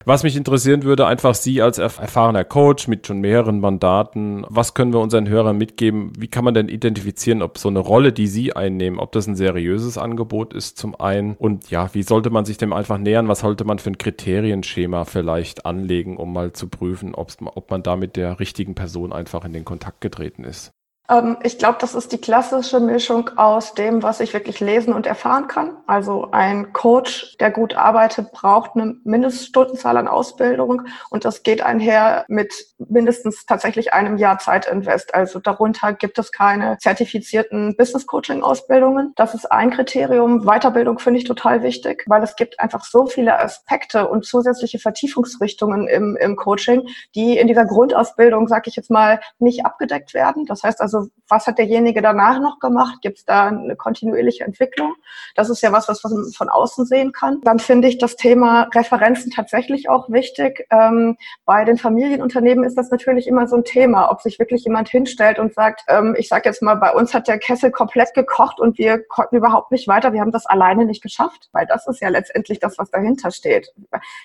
Was 0.07 0.23
mich 0.23 0.35
interessieren 0.35 0.85
würde, 0.85 1.07
einfach 1.07 1.35
Sie 1.35 1.61
als 1.61 1.77
erfahrener 1.77 2.43
Coach 2.43 2.89
mit 2.89 3.07
schon 3.07 3.21
mehreren 3.21 3.61
Mandaten, 3.61 4.47
was 4.49 4.73
können 4.73 4.95
wir 4.95 5.01
unseren 5.01 5.29
Hörern 5.29 5.59
mitgeben? 5.59 6.15
Wie 6.19 6.29
kann 6.29 6.43
man 6.43 6.55
denn 6.55 6.71
identifizieren, 6.71 7.43
ob 7.43 7.59
so 7.59 7.69
eine 7.69 7.81
Rolle, 7.81 8.11
die 8.11 8.27
Sie 8.27 8.57
einnehmen, 8.57 8.99
ob 8.99 9.13
das 9.13 9.27
ein 9.27 9.37
seriöses 9.37 9.99
Angebot 9.99 10.55
ist 10.55 10.79
zum 10.79 10.99
einen? 10.99 11.37
Und 11.37 11.71
ja, 11.71 11.91
wie 11.93 12.03
sollte 12.03 12.31
man 12.31 12.47
sich 12.47 12.57
dem 12.57 12.73
einfach 12.73 12.97
nähern? 12.97 13.29
Was 13.29 13.41
sollte 13.41 13.65
man 13.65 13.79
für 13.79 13.91
ein 13.91 13.99
Kriterienschema 13.99 15.05
vielleicht 15.05 15.67
anlegen, 15.67 16.17
um 16.17 16.33
mal 16.33 16.55
zu 16.55 16.69
prüfen, 16.69 17.15
ob 17.15 17.71
man 17.71 17.83
da 17.83 17.97
mit 17.97 18.17
der 18.17 18.41
richtigen 18.41 18.75
Person 18.75 19.13
einfach 19.13 19.45
in 19.45 19.53
den 19.53 19.67
Kontakt 19.67 20.01
getreten 20.01 20.45
ist? 20.45 20.73
Ähm, 21.11 21.37
ich 21.43 21.59
glaube, 21.59 21.79
das 21.81 21.95
ist 21.95 22.13
die 22.13 22.21
klassische 22.21 22.81
Mischung 22.81 23.31
aus 23.37 23.75
dem, 23.75 24.03
was 24.03 24.21
ich 24.21 24.33
wirklich 24.33 24.61
lesen 24.61 24.95
und 24.95 25.07
erfahren 25.07 25.49
kann. 25.49 25.77
Also 25.87 26.29
ein 26.31 26.73
Coach, 26.73 27.37
der 27.39 27.51
gut 27.51 27.75
arbeitet, 27.75 28.33
braucht 28.33 28.77
eine 28.77 28.97
Mindeststundenzahl 29.05 29.97
an 29.97 30.09
Ausbildung 30.09 30.83
und 31.11 31.25
das 31.25 31.43
geht 31.43 31.63
einher 31.63 32.25
mit 32.29 32.55
mindestens 32.79 33.45
tatsächlich 33.45 33.93
einem 33.93 34.17
Jahr 34.17 34.39
Zeitinvest. 34.39 35.13
Also 35.15 35.41
darunter 35.41 35.93
gibt 35.93 36.19
es 36.19 36.31
keine 36.31 36.79
zertifizierten 36.79 37.77
Business 37.77 38.07
Coaching 38.07 38.43
Ausbildungen. 38.43 39.13
Das 39.17 39.35
ist 39.35 39.51
ein 39.51 39.71
Kriterium. 39.71 40.45
Weiterbildung 40.45 40.99
finde 41.01 41.19
ich 41.19 41.25
total 41.25 41.63
wichtig, 41.63 42.05
weil 42.07 42.23
es 42.23 42.37
gibt 42.37 42.61
einfach 42.61 42.85
so 42.85 43.07
viele 43.07 43.39
Aspekte 43.41 44.09
und 44.09 44.25
zusätzliche 44.25 44.79
Vertiefungsrichtungen 44.79 45.89
im, 45.89 46.17
im 46.21 46.37
Coaching, 46.37 46.87
die 47.17 47.37
in 47.37 47.49
dieser 47.49 47.65
Grundausbildung, 47.65 48.47
sage 48.47 48.69
ich 48.69 48.77
jetzt 48.77 48.91
mal, 48.91 49.21
nicht 49.39 49.65
abgedeckt 49.65 50.15
werden. 50.15 50.47
Das 50.47 50.63
heißt 50.63 50.81
also, 50.81 51.00
was 51.31 51.47
hat 51.47 51.59
derjenige 51.59 52.03
danach 52.03 52.41
noch 52.41 52.59
gemacht? 52.59 52.99
Gibt 53.03 53.19
es 53.19 53.25
da 53.25 53.47
eine 53.47 53.77
kontinuierliche 53.77 54.45
Entwicklung? 54.45 54.95
Das 55.37 55.49
ist 55.49 55.63
ja 55.63 55.73
was, 55.73 55.89
was 55.89 56.03
man 56.03 56.31
von 56.33 56.49
außen 56.49 56.85
sehen 56.85 57.13
kann. 57.13 57.41
Dann 57.43 57.59
finde 57.59 57.89
ich 57.89 57.99
das 57.99 58.17
Thema 58.17 58.69
Referenzen 58.75 59.31
tatsächlich 59.31 59.89
auch 59.89 60.11
wichtig. 60.11 60.67
Ähm, 60.71 61.17
bei 61.45 61.65
den 61.65 61.79
Familienunternehmen 61.79 62.65
ist 62.65 62.77
das 62.77 62.91
natürlich 62.91 63.29
immer 63.29 63.47
so 63.47 63.57
ein 63.57 63.65
Thema, 63.65 64.11
ob 64.11 64.21
sich 64.21 64.39
wirklich 64.39 64.65
jemand 64.65 64.89
hinstellt 64.89 65.39
und 65.39 65.55
sagt, 65.55 65.83
ähm, 65.89 66.17
ich 66.19 66.29
sage 66.29 66.49
jetzt 66.49 66.63
mal, 66.63 66.75
bei 66.75 66.93
uns 66.93 67.15
hat 67.15 67.29
der 67.29 67.39
Kessel 67.39 67.71
komplett 67.71 68.13
gekocht 68.15 68.59
und 68.59 68.79
wir 68.79 69.03
konnten 69.05 69.37
überhaupt 69.37 69.71
nicht 69.71 69.87
weiter. 69.87 70.13
Wir 70.13 70.21
haben 70.21 70.33
das 70.33 70.47
alleine 70.47 70.85
nicht 70.85 71.03
geschafft, 71.03 71.49
weil 71.53 71.67
das 71.67 71.87
ist 71.87 72.01
ja 72.01 72.09
letztendlich 72.09 72.59
das, 72.59 72.77
was 72.79 72.91
dahinter 72.91 73.31
steht. 73.31 73.73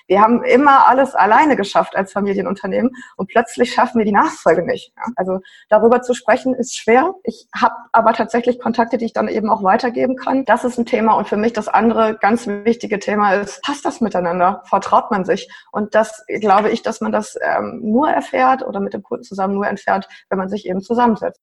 Wir 0.08 0.20
haben 0.20 0.42
immer 0.42 0.88
alles 0.88 1.14
alleine 1.14 1.56
geschafft 1.56 1.94
als 1.94 2.12
Familienunternehmen 2.12 2.90
und 3.16 3.28
plötzlich 3.28 3.72
schaffen 3.72 3.98
wir 3.98 4.04
die 4.04 4.12
Nachfolge 4.12 4.64
nicht. 4.64 4.92
Ja? 4.96 5.04
Also 5.14 5.40
darüber 5.68 6.02
zu 6.02 6.14
sprechen 6.14 6.54
ist 6.54 6.65
ist 6.66 6.76
schwer. 6.76 7.14
Ich 7.24 7.48
habe 7.54 7.74
aber 7.92 8.12
tatsächlich 8.12 8.58
Kontakte, 8.58 8.98
die 8.98 9.06
ich 9.06 9.12
dann 9.12 9.28
eben 9.28 9.48
auch 9.48 9.62
weitergeben 9.62 10.16
kann. 10.16 10.44
Das 10.44 10.64
ist 10.64 10.78
ein 10.78 10.86
Thema. 10.86 11.14
Und 11.14 11.28
für 11.28 11.36
mich 11.36 11.52
das 11.52 11.68
andere 11.68 12.16
ganz 12.20 12.46
wichtige 12.46 12.98
Thema 12.98 13.34
ist, 13.34 13.62
passt 13.62 13.84
das 13.84 14.00
miteinander? 14.00 14.62
Vertraut 14.66 15.10
man 15.10 15.24
sich? 15.24 15.48
Und 15.72 15.94
das 15.94 16.24
glaube 16.40 16.70
ich, 16.70 16.82
dass 16.82 17.00
man 17.00 17.12
das 17.12 17.38
ähm, 17.40 17.80
nur 17.82 18.10
erfährt 18.10 18.62
oder 18.62 18.80
mit 18.80 18.94
dem 18.94 19.02
Kunden 19.02 19.24
zusammen 19.24 19.54
nur 19.54 19.66
entfernt, 19.66 20.08
wenn 20.28 20.38
man 20.38 20.48
sich 20.48 20.66
eben 20.66 20.82
zusammensetzt. 20.82 21.40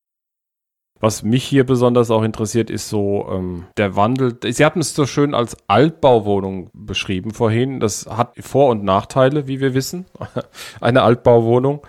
Was 1.03 1.21
mich 1.21 1.43
hier 1.43 1.65
besonders 1.65 2.09
auch 2.11 2.23
interessiert, 2.23 2.69
ist 2.69 2.87
so 2.87 3.27
ähm, 3.29 3.65
der 3.77 3.97
Wandel. 3.97 4.37
Sie 4.41 4.63
hatten 4.63 4.79
es 4.79 4.95
so 4.95 5.05
schön 5.05 5.35
als 5.35 5.57
Altbauwohnung 5.67 6.69
beschrieben 6.73 7.31
vorhin. 7.31 7.81
Das 7.81 8.05
hat 8.05 8.35
Vor- 8.39 8.69
und 8.69 8.85
Nachteile, 8.85 9.45
wie 9.45 9.59
wir 9.59 9.73
wissen. 9.73 10.05
Eine 10.79 11.01
Altbauwohnung. 11.01 11.85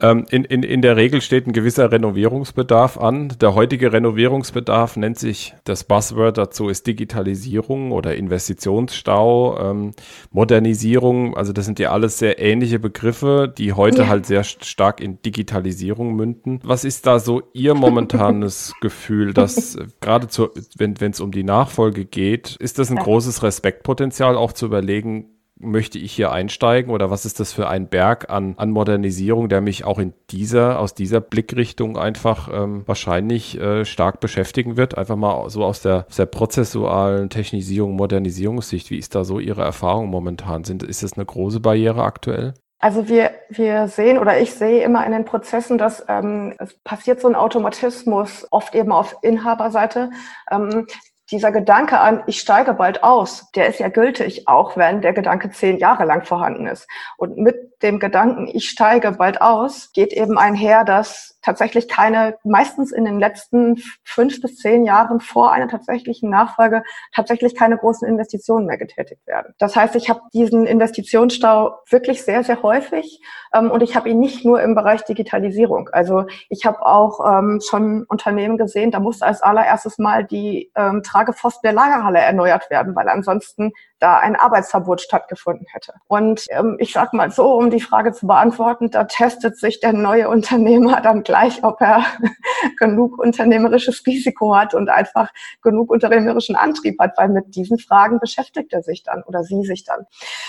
Ähm, 0.00 0.26
in, 0.30 0.44
in, 0.44 0.62
in 0.62 0.80
der 0.80 0.96
Regel 0.96 1.20
steht 1.20 1.46
ein 1.46 1.52
gewisser 1.52 1.90
Renovierungsbedarf 1.90 2.98
an. 2.98 3.34
Der 3.40 3.54
heutige 3.54 3.92
Renovierungsbedarf 3.92 4.96
nennt 4.96 5.18
sich, 5.18 5.54
das 5.64 5.82
Buzzword 5.82 6.38
dazu 6.38 6.68
ist 6.68 6.86
Digitalisierung 6.86 7.90
oder 7.90 8.14
Investitionsstau, 8.14 9.58
ähm, 9.58 9.94
Modernisierung. 10.30 11.36
Also 11.36 11.52
das 11.52 11.66
sind 11.66 11.80
ja 11.80 11.90
alles 11.90 12.18
sehr 12.18 12.38
ähnliche 12.38 12.78
Begriffe, 12.78 13.52
die 13.56 13.72
heute 13.72 14.02
ja. 14.02 14.08
halt 14.08 14.26
sehr 14.26 14.44
stark 14.44 15.00
in 15.00 15.20
Digitalisierung 15.22 16.14
münden. 16.14 16.60
Was 16.62 16.84
ist 16.84 17.06
da 17.06 17.18
so 17.18 17.42
Ihr 17.52 17.74
momentanes 17.74 18.74
Gefühl, 18.80 19.34
dass 19.34 19.74
äh, 19.74 19.86
gerade 20.00 20.28
wenn 20.76 20.94
es 21.10 21.20
um 21.20 21.32
die 21.32 21.44
Nachfolge 21.44 22.04
geht, 22.04 22.56
ist 22.60 22.78
das 22.78 22.90
ein 22.90 22.98
großes 22.98 23.42
Respektpotenzial 23.42 24.36
auch 24.36 24.52
zu 24.52 24.66
überlegen, 24.66 25.37
möchte 25.60 25.98
ich 25.98 26.12
hier 26.12 26.32
einsteigen 26.32 26.92
oder 26.92 27.10
was 27.10 27.24
ist 27.24 27.40
das 27.40 27.52
für 27.52 27.68
ein 27.68 27.88
Berg 27.88 28.30
an, 28.30 28.54
an 28.56 28.70
Modernisierung, 28.70 29.48
der 29.48 29.60
mich 29.60 29.84
auch 29.84 29.98
in 29.98 30.14
dieser, 30.30 30.78
aus 30.78 30.94
dieser 30.94 31.20
Blickrichtung 31.20 31.96
einfach 31.96 32.48
ähm, 32.52 32.82
wahrscheinlich 32.86 33.60
äh, 33.60 33.84
stark 33.84 34.20
beschäftigen 34.20 34.76
wird? 34.76 34.96
Einfach 34.96 35.16
mal 35.16 35.48
so 35.50 35.64
aus 35.64 35.82
der, 35.82 36.06
aus 36.08 36.16
der 36.16 36.26
prozessualen 36.26 37.30
Technisierung, 37.30 37.96
Modernisierungssicht. 37.96 38.90
Wie 38.90 38.98
ist 38.98 39.14
da 39.14 39.24
so 39.24 39.38
Ihre 39.38 39.62
Erfahrung 39.62 40.08
momentan? 40.08 40.64
Sind, 40.64 40.82
ist 40.82 41.02
das 41.02 41.14
eine 41.14 41.26
große 41.26 41.60
Barriere 41.60 42.02
aktuell? 42.02 42.54
Also 42.80 43.08
wir, 43.08 43.32
wir 43.50 43.88
sehen 43.88 44.18
oder 44.18 44.40
ich 44.40 44.54
sehe 44.54 44.84
immer 44.84 45.04
in 45.04 45.10
den 45.10 45.24
Prozessen, 45.24 45.78
dass 45.78 46.04
ähm, 46.08 46.54
es 46.58 46.74
passiert 46.84 47.20
so 47.20 47.26
ein 47.26 47.34
Automatismus, 47.34 48.46
oft 48.52 48.74
eben 48.74 48.92
auf 48.92 49.16
Inhaberseite, 49.22 50.10
ähm, 50.50 50.86
dieser 51.30 51.52
Gedanke 51.52 52.00
an, 52.00 52.22
ich 52.26 52.40
steige 52.40 52.74
bald 52.74 53.02
aus, 53.04 53.50
der 53.52 53.68
ist 53.68 53.80
ja 53.80 53.88
gültig, 53.88 54.48
auch 54.48 54.76
wenn 54.76 55.02
der 55.02 55.12
Gedanke 55.12 55.50
zehn 55.50 55.78
Jahre 55.78 56.04
lang 56.04 56.24
vorhanden 56.24 56.66
ist. 56.66 56.88
Und 57.16 57.36
mit 57.36 57.77
dem 57.82 57.98
Gedanken, 57.98 58.48
ich 58.52 58.68
steige 58.68 59.12
bald 59.12 59.40
aus, 59.40 59.92
geht 59.92 60.12
eben 60.12 60.36
einher, 60.36 60.84
dass 60.84 61.38
tatsächlich 61.42 61.88
keine, 61.88 62.36
meistens 62.44 62.92
in 62.92 63.04
den 63.04 63.18
letzten 63.20 63.76
fünf 64.02 64.40
bis 64.40 64.56
zehn 64.56 64.84
Jahren 64.84 65.20
vor 65.20 65.52
einer 65.52 65.68
tatsächlichen 65.68 66.28
Nachfolge 66.28 66.82
tatsächlich 67.14 67.54
keine 67.54 67.78
großen 67.78 68.06
Investitionen 68.06 68.66
mehr 68.66 68.78
getätigt 68.78 69.26
werden. 69.26 69.54
Das 69.58 69.76
heißt, 69.76 69.94
ich 69.96 70.10
habe 70.10 70.20
diesen 70.34 70.66
Investitionsstau 70.66 71.78
wirklich 71.88 72.22
sehr, 72.24 72.42
sehr 72.42 72.62
häufig 72.62 73.20
ähm, 73.54 73.70
und 73.70 73.82
ich 73.82 73.96
habe 73.96 74.08
ihn 74.08 74.18
nicht 74.18 74.44
nur 74.44 74.60
im 74.60 74.74
Bereich 74.74 75.04
Digitalisierung. 75.04 75.88
Also 75.90 76.26
ich 76.48 76.66
habe 76.66 76.84
auch 76.84 77.20
ähm, 77.24 77.60
schon 77.66 78.04
Unternehmen 78.08 78.58
gesehen, 78.58 78.90
da 78.90 79.00
musste 79.00 79.24
als 79.24 79.40
allererstes 79.40 79.98
mal 79.98 80.24
die 80.24 80.70
ähm, 80.74 81.02
Tragepfosten 81.02 81.60
der 81.62 81.72
Lagerhalle 81.72 82.18
erneuert 82.18 82.68
werden, 82.70 82.96
weil 82.96 83.08
ansonsten 83.08 83.72
da 84.00 84.18
ein 84.18 84.36
Arbeitsverbot 84.36 85.00
stattgefunden 85.00 85.66
hätte. 85.70 85.94
Und 86.06 86.44
ähm, 86.50 86.76
ich 86.78 86.92
sage 86.92 87.16
mal 87.16 87.30
so, 87.30 87.54
um 87.54 87.70
die 87.70 87.80
Frage 87.80 88.12
zu 88.12 88.26
beantworten, 88.26 88.90
da 88.90 89.04
testet 89.04 89.58
sich 89.58 89.80
der 89.80 89.92
neue 89.92 90.28
Unternehmer 90.28 91.00
dann 91.02 91.22
gleich, 91.22 91.64
ob 91.64 91.80
er 91.80 92.04
genug 92.78 93.18
unternehmerisches 93.18 94.04
Risiko 94.06 94.56
hat 94.56 94.74
und 94.74 94.88
einfach 94.88 95.30
genug 95.62 95.90
unternehmerischen 95.90 96.56
Antrieb 96.56 96.98
hat, 97.00 97.16
weil 97.16 97.28
mit 97.28 97.54
diesen 97.54 97.78
Fragen 97.78 98.20
beschäftigt 98.20 98.72
er 98.72 98.82
sich 98.82 99.02
dann 99.02 99.22
oder 99.24 99.42
sie 99.42 99.64
sich 99.64 99.84
dann. 99.84 100.06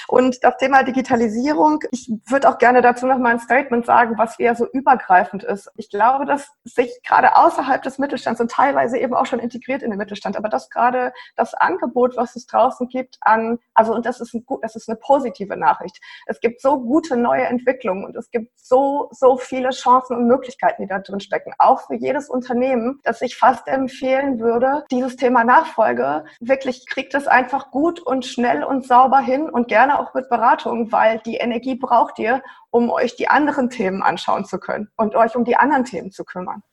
Und 0.07 0.43
das 0.43 0.57
Thema 0.57 0.83
Digitalisierung, 0.83 1.83
ich 1.91 2.11
würde 2.27 2.49
auch 2.49 2.57
gerne 2.57 2.81
dazu 2.81 3.07
noch 3.07 3.17
mal 3.17 3.31
ein 3.31 3.39
Statement 3.39 3.85
sagen, 3.85 4.17
was 4.17 4.39
eher 4.39 4.55
so 4.55 4.67
übergreifend 4.71 5.43
ist. 5.43 5.71
Ich 5.75 5.89
glaube, 5.89 6.25
dass 6.25 6.49
sich 6.63 6.91
gerade 7.05 7.35
außerhalb 7.35 7.81
des 7.81 7.97
Mittelstands 7.97 8.41
und 8.41 8.51
teilweise 8.51 8.97
eben 8.97 9.13
auch 9.13 9.25
schon 9.25 9.39
integriert 9.39 9.83
in 9.83 9.89
den 9.89 9.97
Mittelstand, 9.97 10.37
aber 10.37 10.49
dass 10.49 10.69
gerade 10.69 11.13
das 11.35 11.53
Angebot, 11.53 12.17
was 12.17 12.35
es 12.35 12.45
draußen 12.45 12.87
gibt, 12.87 13.17
an 13.21 13.38
an, 13.39 13.59
also 13.73 13.93
und 13.93 14.05
das 14.05 14.19
ist, 14.19 14.33
ein, 14.33 14.45
das 14.61 14.75
ist 14.75 14.89
eine 14.89 14.97
positive 14.97 15.57
Nachricht. 15.57 15.99
Es 16.25 16.39
gibt 16.39 16.61
so 16.61 16.79
gute 16.79 17.17
neue 17.17 17.45
Entwicklungen 17.45 18.05
und 18.05 18.15
es 18.15 18.29
gibt 18.31 18.51
so, 18.59 19.09
so 19.11 19.37
viele 19.37 19.69
Chancen 19.69 20.17
und 20.17 20.27
Möglichkeiten, 20.27 20.83
die 20.83 20.87
da 20.87 20.99
drin 20.99 21.19
stecken, 21.19 21.53
auch 21.57 21.87
für 21.87 21.95
jedes 21.95 22.29
Unternehmen, 22.29 22.99
dass 23.03 23.21
ich 23.21 23.37
fast 23.37 23.67
empfehlen 23.67 24.39
würde, 24.39 24.83
dieses 24.91 25.15
Thema 25.15 25.43
Nachfolge. 25.43 26.25
Wirklich 26.39 26.85
kriegt 26.87 27.13
es 27.13 27.27
einfach 27.27 27.71
gut 27.71 27.99
und 27.99 28.25
schnell 28.25 28.63
und 28.63 28.85
sauber 28.85 29.19
hin 29.19 29.49
und 29.49 29.67
gerne 29.67 29.99
auch 29.99 30.13
mit 30.13 30.29
Beratung, 30.29 30.91
weil 30.91 31.19
die 31.19 31.37
Energie 31.37 31.75
braucht 31.75 32.19
ihr, 32.19 32.41
um 32.71 32.89
euch 32.91 33.15
die 33.15 33.27
anderen 33.27 33.69
Themen 33.69 34.03
anschauen 34.03 34.45
zu 34.45 34.59
können 34.59 34.89
und 34.97 35.15
euch 35.15 35.35
um 35.35 35.43
die 35.43 35.55
anderen 35.55 35.85
Themen 35.85 36.11
zu 36.11 36.23
kümmern 36.23 36.63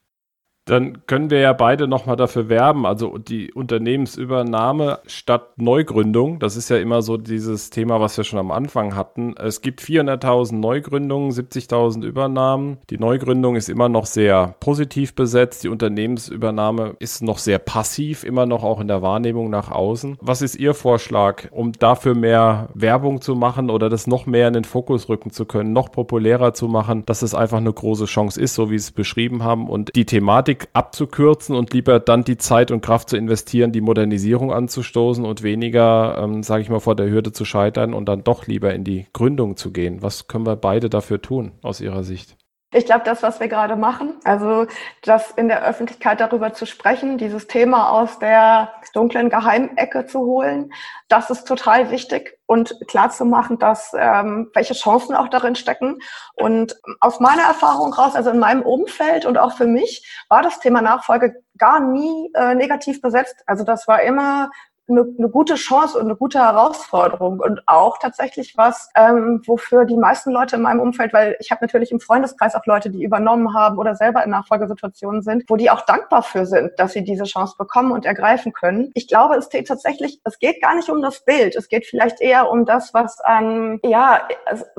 dann 0.66 1.06
können 1.06 1.30
wir 1.30 1.38
ja 1.38 1.52
beide 1.52 1.86
nochmal 1.86 2.16
dafür 2.16 2.48
werben. 2.48 2.86
Also 2.86 3.18
die 3.18 3.52
Unternehmensübernahme 3.52 4.98
statt 5.06 5.50
Neugründung, 5.56 6.40
das 6.40 6.56
ist 6.56 6.68
ja 6.68 6.76
immer 6.76 7.02
so 7.02 7.16
dieses 7.16 7.70
Thema, 7.70 8.00
was 8.00 8.16
wir 8.16 8.24
schon 8.24 8.40
am 8.40 8.50
Anfang 8.50 8.96
hatten. 8.96 9.34
Es 9.36 9.60
gibt 9.60 9.80
400.000 9.80 10.56
Neugründungen, 10.56 11.30
70.000 11.30 12.04
Übernahmen. 12.04 12.78
Die 12.90 12.98
Neugründung 12.98 13.54
ist 13.54 13.68
immer 13.68 13.88
noch 13.88 14.06
sehr 14.06 14.56
positiv 14.58 15.14
besetzt. 15.14 15.62
Die 15.62 15.68
Unternehmensübernahme 15.68 16.96
ist 16.98 17.22
noch 17.22 17.38
sehr 17.38 17.60
passiv, 17.60 18.24
immer 18.24 18.44
noch 18.44 18.64
auch 18.64 18.80
in 18.80 18.88
der 18.88 19.02
Wahrnehmung 19.02 19.50
nach 19.50 19.70
außen. 19.70 20.18
Was 20.20 20.42
ist 20.42 20.56
Ihr 20.56 20.74
Vorschlag, 20.74 21.44
um 21.52 21.72
dafür 21.72 22.16
mehr 22.16 22.70
Werbung 22.74 23.20
zu 23.20 23.36
machen 23.36 23.70
oder 23.70 23.88
das 23.88 24.08
noch 24.08 24.26
mehr 24.26 24.48
in 24.48 24.54
den 24.54 24.64
Fokus 24.64 25.08
rücken 25.08 25.30
zu 25.30 25.44
können, 25.44 25.72
noch 25.72 25.92
populärer 25.92 26.54
zu 26.54 26.66
machen, 26.66 27.06
dass 27.06 27.22
es 27.22 27.36
einfach 27.36 27.58
eine 27.58 27.72
große 27.72 28.06
Chance 28.06 28.40
ist, 28.40 28.54
so 28.56 28.68
wie 28.68 28.78
Sie 28.78 28.86
es 28.86 28.90
beschrieben 28.90 29.44
haben 29.44 29.68
und 29.68 29.94
die 29.94 30.06
Thematik 30.06 30.55
Weg 30.56 30.68
abzukürzen 30.72 31.54
und 31.54 31.72
lieber 31.72 32.00
dann 32.00 32.24
die 32.24 32.38
Zeit 32.38 32.70
und 32.70 32.80
Kraft 32.80 33.10
zu 33.10 33.16
investieren, 33.16 33.72
die 33.72 33.80
Modernisierung 33.80 34.52
anzustoßen 34.52 35.24
und 35.24 35.42
weniger, 35.42 36.16
ähm, 36.18 36.42
sage 36.42 36.62
ich 36.62 36.70
mal, 36.70 36.80
vor 36.80 36.96
der 36.96 37.10
Hürde 37.10 37.32
zu 37.32 37.44
scheitern 37.44 37.92
und 37.94 38.08
dann 38.08 38.24
doch 38.24 38.46
lieber 38.46 38.72
in 38.74 38.84
die 38.84 39.06
Gründung 39.12 39.56
zu 39.56 39.72
gehen. 39.72 40.02
Was 40.02 40.28
können 40.28 40.46
wir 40.46 40.56
beide 40.56 40.88
dafür 40.88 41.20
tun 41.20 41.52
aus 41.62 41.80
Ihrer 41.80 42.04
Sicht? 42.04 42.36
Ich 42.72 42.84
glaube, 42.84 43.04
das, 43.04 43.22
was 43.22 43.38
wir 43.38 43.46
gerade 43.46 43.76
machen, 43.76 44.18
also 44.24 44.66
das 45.02 45.30
in 45.30 45.46
der 45.46 45.64
Öffentlichkeit 45.64 46.20
darüber 46.20 46.52
zu 46.52 46.66
sprechen, 46.66 47.16
dieses 47.16 47.46
Thema 47.46 47.90
aus 47.90 48.18
der 48.18 48.72
dunklen 48.92 49.30
Geheimecke 49.30 50.06
zu 50.06 50.20
holen, 50.20 50.72
das 51.08 51.30
ist 51.30 51.46
total 51.46 51.92
wichtig 51.92 52.38
und 52.44 52.74
klar 52.88 53.10
zu 53.10 53.24
machen, 53.24 53.60
dass 53.60 53.92
ähm, 53.96 54.50
welche 54.52 54.74
Chancen 54.74 55.14
auch 55.14 55.28
darin 55.28 55.54
stecken. 55.54 55.98
Und 56.34 56.76
aus 57.00 57.20
meiner 57.20 57.44
Erfahrung 57.44 57.92
raus, 57.92 58.16
also 58.16 58.30
in 58.30 58.40
meinem 58.40 58.62
Umfeld 58.62 59.26
und 59.26 59.38
auch 59.38 59.56
für 59.56 59.66
mich, 59.66 60.24
war 60.28 60.42
das 60.42 60.58
Thema 60.58 60.82
Nachfolge 60.82 61.36
gar 61.56 61.78
nie 61.78 62.32
äh, 62.34 62.56
negativ 62.56 63.00
besetzt. 63.00 63.44
Also 63.46 63.62
das 63.62 63.86
war 63.86 64.02
immer 64.02 64.50
eine, 64.88 65.06
eine 65.18 65.28
gute 65.28 65.54
Chance 65.54 65.98
und 65.98 66.04
eine 66.04 66.16
gute 66.16 66.38
Herausforderung 66.38 67.40
und 67.40 67.62
auch 67.66 67.98
tatsächlich 67.98 68.56
was, 68.56 68.90
ähm, 68.94 69.42
wofür 69.46 69.84
die 69.84 69.96
meisten 69.96 70.30
Leute 70.30 70.56
in 70.56 70.62
meinem 70.62 70.80
Umfeld, 70.80 71.12
weil 71.12 71.36
ich 71.40 71.50
habe 71.50 71.64
natürlich 71.64 71.90
im 71.90 72.00
Freundeskreis 72.00 72.54
auch 72.54 72.66
Leute, 72.66 72.90
die 72.90 73.02
übernommen 73.02 73.54
haben 73.54 73.78
oder 73.78 73.94
selber 73.94 74.24
in 74.24 74.30
Nachfolgesituationen 74.30 75.22
sind, 75.22 75.44
wo 75.48 75.56
die 75.56 75.70
auch 75.70 75.82
dankbar 75.82 76.22
für 76.22 76.46
sind, 76.46 76.72
dass 76.78 76.92
sie 76.92 77.04
diese 77.04 77.24
Chance 77.24 77.56
bekommen 77.58 77.92
und 77.92 78.06
ergreifen 78.06 78.52
können. 78.52 78.90
Ich 78.94 79.08
glaube, 79.08 79.34
es 79.36 79.48
geht 79.48 79.68
tatsächlich, 79.68 80.20
es 80.24 80.38
geht 80.38 80.60
gar 80.62 80.74
nicht 80.74 80.88
um 80.88 81.02
das 81.02 81.24
Bild, 81.24 81.56
es 81.56 81.68
geht 81.68 81.86
vielleicht 81.86 82.20
eher 82.20 82.50
um 82.50 82.64
das, 82.64 82.94
was 82.94 83.20
an, 83.20 83.80
ja, 83.84 84.28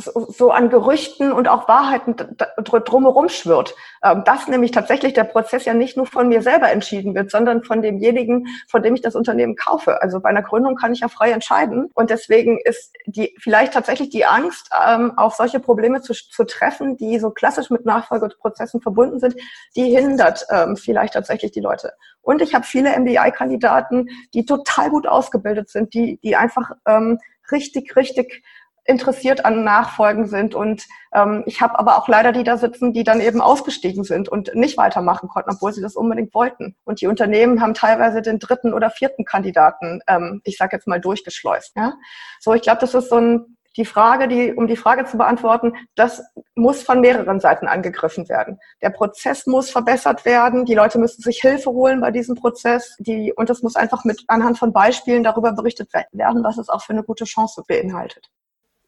so 0.05 0.51
an 0.51 0.69
Gerüchten 0.69 1.31
und 1.31 1.47
auch 1.47 1.67
Wahrheiten 1.67 2.15
drumherum 2.63 3.29
schwirrt. 3.29 3.75
Ähm, 4.03 4.23
dass 4.25 4.47
nämlich 4.47 4.71
tatsächlich 4.71 5.13
der 5.13 5.23
Prozess 5.23 5.65
ja 5.65 5.73
nicht 5.73 5.97
nur 5.97 6.05
von 6.05 6.29
mir 6.29 6.41
selber 6.41 6.71
entschieden 6.71 7.15
wird, 7.15 7.31
sondern 7.31 7.63
von 7.63 7.81
demjenigen, 7.81 8.47
von 8.67 8.83
dem 8.83 8.95
ich 8.95 9.01
das 9.01 9.15
Unternehmen 9.15 9.55
kaufe. 9.55 9.96
Also 10.01 10.19
bei 10.19 10.29
einer 10.29 10.41
Gründung 10.41 10.75
kann 10.75 10.93
ich 10.93 11.01
ja 11.01 11.07
frei 11.07 11.31
entscheiden. 11.31 11.89
Und 11.93 12.09
deswegen 12.09 12.59
ist 12.63 12.93
die 13.05 13.35
vielleicht 13.39 13.73
tatsächlich 13.73 14.09
die 14.09 14.25
Angst, 14.25 14.69
ähm, 14.87 15.17
auf 15.17 15.35
solche 15.35 15.59
Probleme 15.59 16.01
zu, 16.01 16.13
zu 16.13 16.43
treffen, 16.45 16.97
die 16.97 17.19
so 17.19 17.31
klassisch 17.31 17.69
mit 17.69 17.85
Nachfolgeprozessen 17.85 18.81
verbunden 18.81 19.19
sind, 19.19 19.35
die 19.75 19.95
hindert 19.95 20.45
ähm, 20.49 20.75
vielleicht 20.75 21.13
tatsächlich 21.13 21.51
die 21.51 21.61
Leute. 21.61 21.93
Und 22.21 22.41
ich 22.41 22.53
habe 22.53 22.65
viele 22.65 22.97
MBI-Kandidaten, 22.99 24.09
die 24.33 24.45
total 24.45 24.89
gut 24.89 25.07
ausgebildet 25.07 25.69
sind, 25.69 25.93
die, 25.93 26.19
die 26.23 26.35
einfach 26.35 26.71
ähm, 26.85 27.19
richtig, 27.51 27.95
richtig 27.95 28.43
interessiert 28.87 29.45
an 29.45 29.63
Nachfolgen 29.63 30.25
sind. 30.25 30.55
Und 30.55 30.87
ähm, 31.13 31.43
ich 31.45 31.61
habe 31.61 31.77
aber 31.77 31.97
auch 31.97 32.07
leider 32.07 32.31
die 32.31 32.43
da 32.43 32.57
sitzen, 32.57 32.93
die 32.93 33.03
dann 33.03 33.21
eben 33.21 33.41
ausgestiegen 33.41 34.03
sind 34.03 34.29
und 34.29 34.55
nicht 34.55 34.77
weitermachen 34.77 35.29
konnten, 35.29 35.51
obwohl 35.51 35.73
sie 35.73 35.81
das 35.81 35.95
unbedingt 35.95 36.33
wollten. 36.33 36.75
Und 36.85 37.01
die 37.01 37.07
Unternehmen 37.07 37.61
haben 37.61 37.73
teilweise 37.73 38.21
den 38.21 38.39
dritten 38.39 38.73
oder 38.73 38.89
vierten 38.89 39.25
Kandidaten, 39.25 40.01
ähm, 40.07 40.41
ich 40.43 40.57
sage 40.57 40.75
jetzt 40.75 40.87
mal, 40.87 40.99
durchgeschleust. 40.99 41.73
Ja? 41.75 41.93
So, 42.39 42.53
ich 42.53 42.61
glaube, 42.61 42.79
das 42.81 42.93
ist 42.93 43.09
so 43.09 43.17
ein 43.17 43.57
die 43.77 43.85
Frage, 43.85 44.27
die, 44.27 44.53
um 44.53 44.67
die 44.67 44.75
Frage 44.75 45.05
zu 45.05 45.17
beantworten, 45.17 45.73
das 45.95 46.23
muss 46.55 46.81
von 46.81 46.99
mehreren 46.99 47.39
Seiten 47.39 47.67
angegriffen 47.67 48.27
werden. 48.27 48.59
Der 48.81 48.89
Prozess 48.89 49.45
muss 49.45 49.69
verbessert 49.69 50.25
werden. 50.25 50.65
Die 50.65 50.73
Leute 50.73 50.97
müssen 50.97 51.21
sich 51.21 51.39
Hilfe 51.39 51.69
holen 51.69 52.01
bei 52.01 52.09
diesem 52.09 52.35
Prozess. 52.35 52.95
Die, 52.97 53.31
und 53.35 53.51
es 53.51 53.61
muss 53.61 53.75
einfach 53.75 54.03
mit 54.03 54.23
anhand 54.27 54.57
von 54.57 54.73
Beispielen 54.73 55.23
darüber 55.23 55.51
berichtet 55.51 55.93
werden, 55.93 56.43
was 56.43 56.57
es 56.57 56.69
auch 56.69 56.81
für 56.81 56.93
eine 56.93 57.03
gute 57.03 57.25
Chance 57.25 57.63
beinhaltet. 57.67 58.31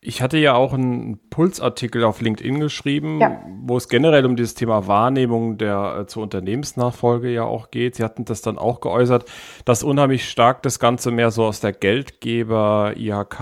Ich 0.02 0.22
hatte 0.22 0.38
ja 0.38 0.56
auch 0.56 0.74
einen 0.74 1.20
Pulsartikel 1.30 2.06
auf 2.06 2.22
LinkedIn 2.22 2.62
geschrieben, 2.62 3.20
ja. 3.20 3.44
wo 3.64 3.76
es 3.76 3.90
generell 3.90 4.26
um 4.26 4.38
dieses 4.38 4.54
Thema 4.54 4.88
Wahrnehmung 4.88 5.58
der 5.58 5.98
äh, 6.00 6.08
zur 6.08 6.24
Unternehmensnachfolge 6.24 7.30
ja 7.30 7.44
auch 7.44 7.70
geht. 7.70 7.96
Sie 7.96 8.04
hatten 8.04 8.24
das 8.24 8.42
dann 8.42 8.58
auch 8.58 8.80
geäußert, 8.80 9.26
dass 9.66 9.84
unheimlich 9.84 10.30
stark 10.30 10.64
das 10.64 10.80
Ganze 10.80 11.12
mehr 11.12 11.32
so 11.32 11.44
aus 11.44 11.60
der 11.60 11.74
Geldgeber, 11.74 12.94
IHK, 12.96 13.40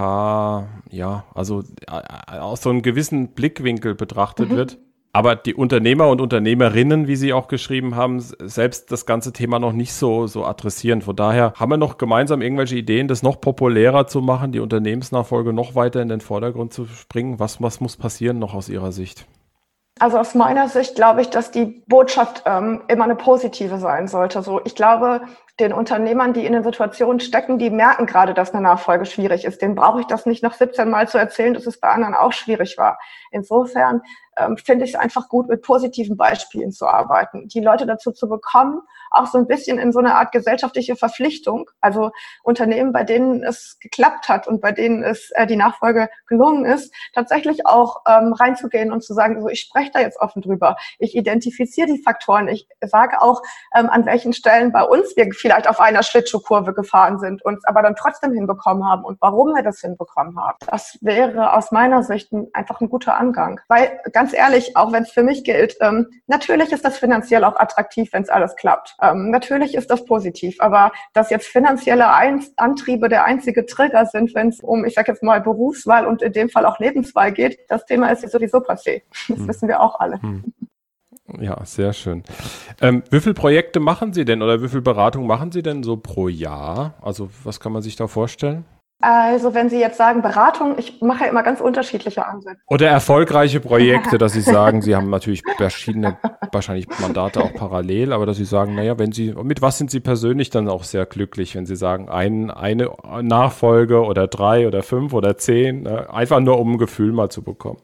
ja, 0.89 1.25
also 1.35 1.61
äh, 1.87 2.39
aus 2.39 2.63
so 2.63 2.71
einem 2.71 2.81
gewissen 2.81 3.35
Blickwinkel 3.35 3.93
betrachtet 3.93 4.49
mhm. 4.49 4.55
wird 4.55 4.77
aber 5.17 5.35
die 5.35 5.55
Unternehmer 5.55 6.09
und 6.09 6.21
Unternehmerinnen, 6.21 7.07
wie 7.07 7.15
Sie 7.15 7.33
auch 7.33 7.47
geschrieben 7.47 7.95
haben, 7.95 8.19
selbst 8.19 8.91
das 8.91 9.07
ganze 9.07 9.33
Thema 9.33 9.57
noch 9.57 9.71
nicht 9.71 9.93
so, 9.93 10.27
so 10.27 10.45
adressieren. 10.45 11.01
Von 11.01 11.15
daher 11.15 11.53
haben 11.55 11.71
wir 11.71 11.77
noch 11.77 11.97
gemeinsam 11.97 12.43
irgendwelche 12.43 12.75
Ideen, 12.75 13.07
das 13.07 13.23
noch 13.23 13.41
populärer 13.41 14.05
zu 14.05 14.21
machen, 14.21 14.51
die 14.51 14.59
Unternehmensnachfolge 14.59 15.53
noch 15.53 15.73
weiter 15.73 16.03
in 16.03 16.09
den 16.09 16.21
Vordergrund 16.21 16.71
zu 16.71 16.85
springen. 16.85 17.39
Was, 17.39 17.59
was 17.59 17.81
muss 17.81 17.97
passieren 17.97 18.37
noch 18.37 18.53
aus 18.53 18.69
Ihrer 18.69 18.91
Sicht? 18.91 19.25
Also 19.99 20.19
aus 20.19 20.35
meiner 20.35 20.69
Sicht 20.69 20.93
glaube 20.93 21.21
ich, 21.21 21.31
dass 21.31 21.49
die 21.49 21.81
Botschaft 21.87 22.43
ähm, 22.45 22.81
immer 22.87 23.05
eine 23.05 23.15
positive 23.15 23.79
sein 23.79 24.07
sollte. 24.07 24.43
So, 24.43 24.61
ich 24.65 24.75
glaube, 24.75 25.21
den 25.59 25.73
Unternehmern, 25.73 26.33
die 26.33 26.45
in 26.45 26.53
den 26.53 26.63
Situationen 26.63 27.19
stecken, 27.19 27.57
die 27.57 27.69
merken 27.69 28.05
gerade, 28.05 28.33
dass 28.33 28.53
eine 28.53 28.61
Nachfolge 28.61 29.05
schwierig 29.05 29.43
ist. 29.45 29.61
Den 29.61 29.75
brauche 29.75 30.01
ich 30.01 30.05
das 30.05 30.25
nicht 30.25 30.43
noch 30.43 30.53
17 30.53 30.89
Mal 30.89 31.07
zu 31.07 31.17
erzählen, 31.17 31.53
dass 31.53 31.65
es 31.65 31.79
bei 31.79 31.89
anderen 31.89 32.13
auch 32.13 32.33
schwierig 32.33 32.77
war. 32.77 32.99
Insofern 33.31 34.01
ähm, 34.37 34.57
finde 34.57 34.85
ich 34.85 34.93
es 34.93 34.99
einfach 34.99 35.29
gut, 35.29 35.47
mit 35.47 35.61
positiven 35.61 36.15
Beispielen 36.15 36.71
zu 36.71 36.85
arbeiten, 36.87 37.47
die 37.47 37.59
Leute 37.59 37.85
dazu 37.85 38.11
zu 38.11 38.29
bekommen, 38.29 38.81
auch 39.09 39.25
so 39.25 39.37
ein 39.37 39.47
bisschen 39.47 39.79
in 39.79 39.91
so 39.91 39.99
eine 39.99 40.15
Art 40.15 40.31
gesellschaftliche 40.31 40.95
Verpflichtung, 40.95 41.69
also 41.81 42.11
Unternehmen, 42.43 42.91
bei 42.91 43.03
denen 43.03 43.43
es 43.43 43.77
geklappt 43.79 44.29
hat 44.29 44.47
und 44.47 44.61
bei 44.61 44.71
denen 44.71 45.03
es 45.03 45.31
äh, 45.31 45.47
die 45.47 45.55
Nachfolge 45.55 46.09
gelungen 46.27 46.65
ist, 46.65 46.93
tatsächlich 47.13 47.65
auch 47.65 48.01
ähm, 48.07 48.33
reinzugehen 48.33 48.91
und 48.91 49.03
zu 49.03 49.13
sagen, 49.13 49.41
so 49.41 49.49
ich 49.49 49.61
spreche 49.61 49.91
da 49.93 49.99
jetzt 49.99 50.19
offen 50.19 50.41
drüber, 50.41 50.77
ich 50.99 51.15
identifiziere 51.15 51.87
die 51.87 52.01
Faktoren, 52.03 52.47
ich 52.47 52.67
sage 52.81 53.21
auch, 53.21 53.41
ähm, 53.75 53.89
an 53.89 54.05
welchen 54.05 54.33
Stellen 54.33 54.71
bei 54.71 54.83
uns 54.83 55.15
wir 55.15 55.25
vielleicht 55.47 55.67
auf 55.67 55.79
einer 55.79 56.03
Schlittschuhkurve 56.03 56.73
gefahren 56.73 57.17
sind, 57.19 57.43
uns 57.43 57.65
aber 57.65 57.81
dann 57.81 57.95
trotzdem 57.95 58.33
hinbekommen 58.33 58.85
haben 58.85 59.03
und 59.03 59.17
warum 59.21 59.55
wir 59.55 59.63
das 59.63 59.79
hinbekommen 59.79 60.37
haben. 60.39 60.57
Das 60.69 60.97
wäre 61.01 61.53
aus 61.53 61.71
meiner 61.71 62.03
Sicht 62.03 62.31
einfach 62.53 62.81
ein 62.81 62.89
guter 62.89 63.17
Angang, 63.17 63.59
weil 63.67 63.99
ganz 64.11 64.27
ganz 64.27 64.37
ehrlich, 64.37 64.75
auch 64.75 64.91
wenn 64.91 65.03
es 65.03 65.11
für 65.11 65.23
mich 65.23 65.45
gilt, 65.45 65.77
ähm, 65.79 66.07
natürlich 66.27 66.73
ist 66.73 66.83
das 66.83 66.97
finanziell 66.97 67.45
auch 67.45 67.55
attraktiv, 67.55 68.09
wenn 68.11 68.23
es 68.23 68.29
alles 68.29 68.57
klappt. 68.57 68.97
Ähm, 69.01 69.31
natürlich 69.31 69.73
ist 69.73 69.89
das 69.89 70.03
positiv, 70.03 70.57
aber 70.59 70.91
dass 71.13 71.29
jetzt 71.29 71.47
finanzielle 71.47 72.11
Ein 72.11 72.43
Antriebe 72.57 73.07
der 73.07 73.23
einzige 73.23 73.65
Trigger 73.65 74.05
sind, 74.05 74.35
wenn 74.35 74.49
es 74.49 74.59
um, 74.59 74.83
ich 74.83 74.95
sage 74.95 75.13
jetzt 75.13 75.23
mal, 75.23 75.39
Berufswahl 75.39 76.05
und 76.05 76.21
in 76.21 76.33
dem 76.33 76.49
Fall 76.49 76.65
auch 76.65 76.77
Lebenswahl 76.79 77.31
geht, 77.31 77.57
das 77.69 77.85
Thema 77.85 78.09
ist 78.09 78.29
sowieso 78.29 78.57
passé. 78.57 79.03
Das 79.29 79.37
hm. 79.37 79.47
wissen 79.47 79.69
wir 79.69 79.79
auch 79.79 79.97
alle. 80.01 80.21
Hm. 80.21 80.43
Ja, 81.39 81.63
sehr 81.65 81.93
schön. 81.93 82.23
Ähm, 82.81 83.03
wie 83.09 83.19
viele 83.19 83.33
Projekte 83.33 83.79
machen 83.79 84.13
Sie 84.13 84.23
denn 84.23 84.41
oder 84.41 84.61
wie 84.61 84.69
viele 84.69 84.81
Beratungen 84.81 85.27
machen 85.27 85.51
Sie 85.51 85.61
denn 85.61 85.83
so 85.83 85.97
pro 85.97 86.29
Jahr? 86.29 86.93
Also 87.01 87.29
was 87.43 87.59
kann 87.59 87.73
man 87.73 87.81
sich 87.81 87.95
da 87.95 88.07
vorstellen? 88.07 88.65
Also 88.99 89.53
wenn 89.53 89.69
Sie 89.69 89.79
jetzt 89.79 89.97
sagen 89.97 90.23
Beratung, 90.23 90.75
ich 90.79 91.01
mache 91.01 91.25
ja 91.25 91.29
immer 91.29 91.43
ganz 91.43 91.61
unterschiedliche 91.61 92.25
Ansätze. 92.25 92.59
Oder 92.65 92.87
erfolgreiche 92.87 93.59
Projekte, 93.59 94.17
dass 94.17 94.33
Sie 94.33 94.41
sagen, 94.41 94.81
Sie 94.81 94.95
haben 94.95 95.11
natürlich 95.11 95.43
verschiedene, 95.57 96.17
wahrscheinlich 96.51 96.87
Mandate 96.99 97.43
auch 97.43 97.53
parallel, 97.53 98.11
aber 98.11 98.25
dass 98.25 98.37
Sie 98.37 98.45
sagen, 98.45 98.73
naja, 98.73 98.97
wenn 98.97 99.11
Sie, 99.11 99.33
mit 99.43 99.61
was 99.61 99.77
sind 99.77 99.91
Sie 99.91 99.99
persönlich 99.99 100.49
dann 100.49 100.67
auch 100.67 100.83
sehr 100.83 101.05
glücklich, 101.05 101.55
wenn 101.55 101.67
Sie 101.67 101.75
sagen, 101.75 102.09
ein, 102.09 102.49
eine 102.49 102.89
Nachfolge 103.21 104.03
oder 104.03 104.27
drei 104.27 104.65
oder 104.65 104.81
fünf 104.81 105.13
oder 105.13 105.37
zehn, 105.37 105.83
ne? 105.83 106.11
einfach 106.11 106.39
nur 106.39 106.57
um 106.57 106.73
ein 106.73 106.77
Gefühl 106.79 107.11
mal 107.11 107.29
zu 107.29 107.43
bekommen. 107.43 107.79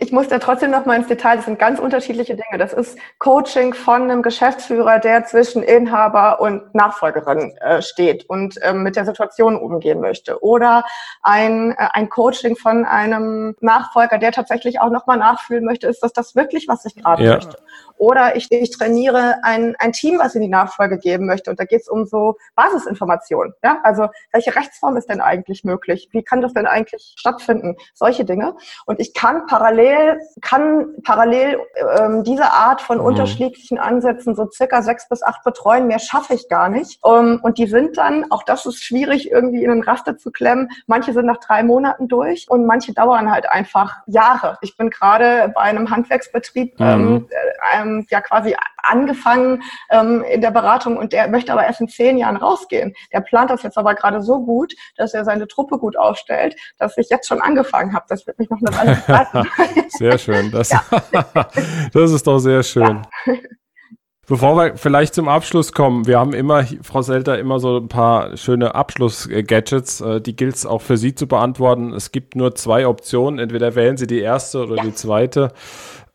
Ich 0.00 0.12
muss 0.12 0.28
da 0.28 0.38
trotzdem 0.38 0.70
noch 0.70 0.86
mal 0.86 0.96
ins 0.96 1.08
Detail. 1.08 1.36
Das 1.36 1.46
sind 1.46 1.58
ganz 1.58 1.80
unterschiedliche 1.80 2.36
Dinge. 2.36 2.56
Das 2.56 2.72
ist 2.72 2.96
Coaching 3.18 3.74
von 3.74 4.02
einem 4.02 4.22
Geschäftsführer, 4.22 5.00
der 5.00 5.24
zwischen 5.24 5.64
Inhaber 5.64 6.40
und 6.40 6.72
Nachfolgerin 6.72 7.56
äh, 7.60 7.82
steht 7.82 8.24
und 8.30 8.54
ähm, 8.62 8.84
mit 8.84 8.94
der 8.94 9.04
Situation 9.04 9.56
umgehen 9.56 10.00
möchte. 10.00 10.40
Oder 10.40 10.84
ein, 11.22 11.72
äh, 11.72 11.88
ein 11.94 12.08
Coaching 12.08 12.54
von 12.54 12.84
einem 12.84 13.56
Nachfolger, 13.60 14.18
der 14.18 14.30
tatsächlich 14.30 14.80
auch 14.80 14.90
noch 14.90 15.08
mal 15.08 15.16
nachfühlen 15.16 15.64
möchte, 15.64 15.88
ist 15.88 16.00
das 16.00 16.12
das 16.12 16.36
wirklich, 16.36 16.68
was 16.68 16.84
ich 16.84 16.94
gerade 16.94 17.24
ja. 17.24 17.34
möchte? 17.34 17.58
Oder 17.96 18.36
ich, 18.36 18.52
ich 18.52 18.70
trainiere 18.70 19.38
ein, 19.42 19.74
ein 19.80 19.92
Team, 19.92 20.20
was 20.20 20.36
in 20.36 20.42
die 20.42 20.48
Nachfolge 20.48 20.98
geben 20.98 21.26
möchte. 21.26 21.50
Und 21.50 21.58
da 21.58 21.64
geht 21.64 21.80
es 21.80 21.88
um 21.88 22.06
so 22.06 22.36
Basisinformationen. 22.54 23.54
Ja? 23.64 23.80
Also 23.82 24.06
welche 24.32 24.54
Rechtsform 24.54 24.96
ist 24.96 25.08
denn 25.08 25.20
eigentlich 25.20 25.64
möglich? 25.64 26.08
Wie 26.12 26.22
kann 26.22 26.40
das 26.40 26.52
denn 26.54 26.66
eigentlich 26.66 27.14
stattfinden? 27.16 27.76
Solche 27.94 28.24
Dinge. 28.24 28.54
Und 28.86 29.00
ich 29.00 29.12
kann 29.14 29.46
parallel, 29.46 29.87
kann 30.40 30.94
parallel 31.02 31.60
ähm, 31.98 32.24
diese 32.24 32.52
Art 32.52 32.80
von 32.80 32.98
mhm. 32.98 33.04
unterschiedlichen 33.04 33.78
Ansätzen 33.78 34.34
so 34.34 34.48
circa 34.50 34.82
sechs 34.82 35.08
bis 35.08 35.22
acht 35.22 35.44
betreuen. 35.44 35.86
Mehr 35.86 35.98
schaffe 35.98 36.34
ich 36.34 36.48
gar 36.48 36.68
nicht. 36.68 36.98
Um, 37.02 37.40
und 37.42 37.58
die 37.58 37.66
sind 37.66 37.96
dann, 37.98 38.30
auch 38.30 38.42
das 38.42 38.66
ist 38.66 38.82
schwierig, 38.82 39.30
irgendwie 39.30 39.64
in 39.64 39.70
einen 39.70 39.82
Raster 39.82 40.16
zu 40.16 40.30
klemmen. 40.30 40.70
Manche 40.86 41.12
sind 41.12 41.26
nach 41.26 41.38
drei 41.38 41.62
Monaten 41.62 42.08
durch 42.08 42.46
und 42.48 42.66
manche 42.66 42.92
dauern 42.92 43.30
halt 43.30 43.48
einfach 43.48 43.96
Jahre. 44.06 44.58
Ich 44.62 44.76
bin 44.76 44.90
gerade 44.90 45.52
bei 45.54 45.62
einem 45.62 45.90
Handwerksbetrieb, 45.90 46.78
mhm. 46.78 46.86
ähm, 46.86 47.28
äh, 47.30 47.80
ähm, 47.80 48.06
ja 48.10 48.20
quasi 48.20 48.54
angefangen 48.82 49.62
ähm, 49.90 50.24
in 50.24 50.40
der 50.40 50.50
Beratung 50.50 50.96
und 50.96 51.12
der 51.12 51.28
möchte 51.28 51.52
aber 51.52 51.64
erst 51.64 51.80
in 51.80 51.88
zehn 51.88 52.16
Jahren 52.16 52.36
rausgehen. 52.36 52.94
Der 53.12 53.20
plant 53.20 53.50
das 53.50 53.62
jetzt 53.62 53.78
aber 53.78 53.94
gerade 53.94 54.22
so 54.22 54.44
gut, 54.44 54.74
dass 54.96 55.14
er 55.14 55.24
seine 55.24 55.46
Truppe 55.46 55.78
gut 55.78 55.96
aufstellt, 55.96 56.56
dass 56.78 56.96
ich 56.96 57.08
jetzt 57.10 57.28
schon 57.28 57.40
angefangen 57.40 57.94
habe. 57.94 58.06
Das 58.08 58.26
wird 58.26 58.38
mich 58.38 58.50
noch 58.50 58.60
eine 58.60 58.76
Weile. 58.76 58.98
sehr 59.88 60.18
schön. 60.18 60.50
Das, 60.50 60.70
das 61.92 62.10
ist 62.12 62.26
doch 62.26 62.38
sehr 62.38 62.62
schön. 62.62 63.06
Ja. 63.26 63.34
Bevor 64.28 64.56
wir 64.56 64.76
vielleicht 64.76 65.14
zum 65.14 65.26
Abschluss 65.26 65.72
kommen, 65.72 66.06
wir 66.06 66.18
haben 66.18 66.34
immer, 66.34 66.62
Frau 66.82 67.00
Selter, 67.00 67.38
immer 67.38 67.60
so 67.60 67.78
ein 67.78 67.88
paar 67.88 68.36
schöne 68.36 68.74
Abschluss-Gadgets. 68.74 70.02
Äh, 70.02 70.20
die 70.20 70.36
gilt 70.36 70.54
es 70.54 70.66
auch 70.66 70.82
für 70.82 70.98
Sie 70.98 71.14
zu 71.14 71.26
beantworten. 71.26 71.94
Es 71.94 72.12
gibt 72.12 72.36
nur 72.36 72.54
zwei 72.54 72.86
Optionen. 72.86 73.38
Entweder 73.38 73.74
wählen 73.74 73.96
Sie 73.96 74.06
die 74.06 74.20
erste 74.20 74.62
oder 74.64 74.76
ja. 74.76 74.82
die 74.82 74.94
zweite. 74.94 75.50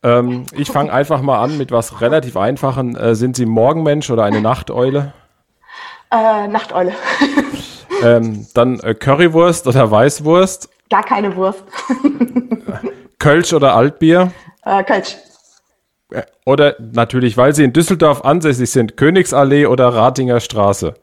Ähm, 0.04 0.46
ich 0.56 0.70
fange 0.70 0.94
einfach 0.94 1.24
mal 1.24 1.42
an 1.42 1.58
mit 1.58 1.72
was 1.72 2.02
relativ 2.02 2.38
Einfachen. 2.38 2.96
Äh, 2.96 3.16
sind 3.16 3.36
Sie 3.36 3.48
Morgenmensch 3.48 4.12
oder 4.12 4.26
eine 4.26 4.42
Nachteule? 4.42 5.14
Äh, 6.12 6.48
Nachteule. 6.48 6.94
ähm, 8.04 8.46
dann 8.54 8.80
äh, 8.82 8.94
Currywurst 8.94 9.66
oder 9.66 9.90
Weißwurst? 9.90 10.70
Gar 10.92 11.04
keine 11.04 11.36
Wurst. 11.36 11.64
Kölsch 13.24 13.54
oder 13.54 13.74
Altbier? 13.74 14.34
Äh, 14.66 14.84
Kölsch. 14.84 15.16
Äh, 16.12 16.24
oder 16.46 16.76
natürlich, 16.80 17.38
weil 17.38 17.56
Sie 17.56 17.64
in 17.64 17.72
Düsseldorf 17.72 18.26
ansässig 18.26 18.70
sind, 18.70 18.98
Königsallee 18.98 19.66
oder 19.66 19.88
Ratinger 19.88 20.42
Straße? 20.42 20.94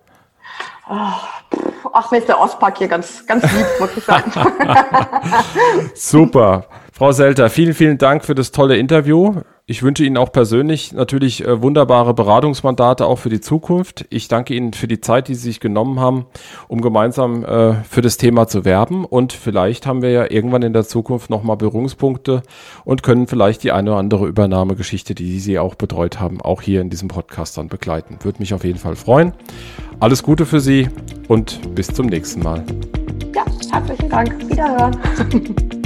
Ach, 0.87 2.11
mir 2.11 2.19
ist 2.19 2.29
der 2.29 2.39
Ostpark 2.39 2.77
hier 2.77 2.89
ganz, 2.89 3.27
ganz 3.27 3.51
lieb, 3.55 3.67
muss 3.79 3.97
ich 3.97 4.05
sagen. 4.05 4.31
Super. 5.95 6.67
Frau 6.93 7.13
Selter, 7.13 7.49
vielen, 7.49 7.73
vielen 7.73 7.97
Dank 7.97 8.23
für 8.23 8.35
das 8.35 8.51
tolle 8.51 8.77
Interview. 8.77 9.41
Ich 9.71 9.85
wünsche 9.85 10.03
Ihnen 10.03 10.17
auch 10.17 10.33
persönlich 10.33 10.93
natürlich 10.95 11.47
äh, 11.47 11.63
wunderbare 11.63 12.13
Beratungsmandate 12.13 13.07
auch 13.07 13.21
für 13.21 13.29
die 13.29 13.41
Zukunft. 13.41 14.05
Ich 14.11 14.27
danke 14.27 14.53
Ihnen 14.53 14.73
für 14.73 14.89
die 14.89 15.01
Zeit, 15.01 15.29
die 15.29 15.37
Sie 15.37 15.43
sich 15.43 15.61
genommen 15.61 16.01
haben, 16.01 16.27
um 16.67 16.81
gemeinsam 16.81 17.45
äh, 17.45 17.75
für 17.85 18.01
das 18.01 18.17
Thema 18.17 18.49
zu 18.49 18.65
werben. 18.65 19.05
Und 19.05 19.33
vielleicht 19.33 19.87
haben 19.87 20.03
wir 20.03 20.11
ja 20.11 20.29
irgendwann 20.29 20.63
in 20.63 20.73
der 20.73 20.83
Zukunft 20.83 21.31
nochmal 21.31 21.57
Berührungspunkte 21.57 22.43
und 22.85 23.05
können 23.05 23.29
vielleicht 23.29 23.63
die 23.63 23.71
eine 23.71 23.91
oder 23.91 24.01
andere 24.01 24.27
Übernahmegeschichte, 24.27 25.15
die 25.15 25.39
Sie 25.39 25.57
auch 25.61 25.77
betreut 25.77 26.19
haben, 26.19 26.41
auch 26.41 26.63
hier 26.63 26.81
in 26.81 26.91
diesem 26.91 27.07
Podcast 27.07 27.57
dann 27.57 27.69
begleiten. 27.69 28.19
Würde 28.23 28.41
mich 28.41 28.53
auf 28.53 28.65
jeden 28.65 28.81
Fall 28.81 28.97
freuen. 28.97 29.35
Alles 30.01 30.25
Gute 30.25 30.47
für 30.47 30.59
Sie 30.59 30.89
und 31.29 31.77
bis 31.77 31.87
zum 31.87 32.07
nächsten 32.07 32.43
Mal. 32.43 32.65
Ja, 33.33 33.45
herzlichen 33.71 34.09
Dank. 34.09 34.51
Wiederhören. 34.51 34.99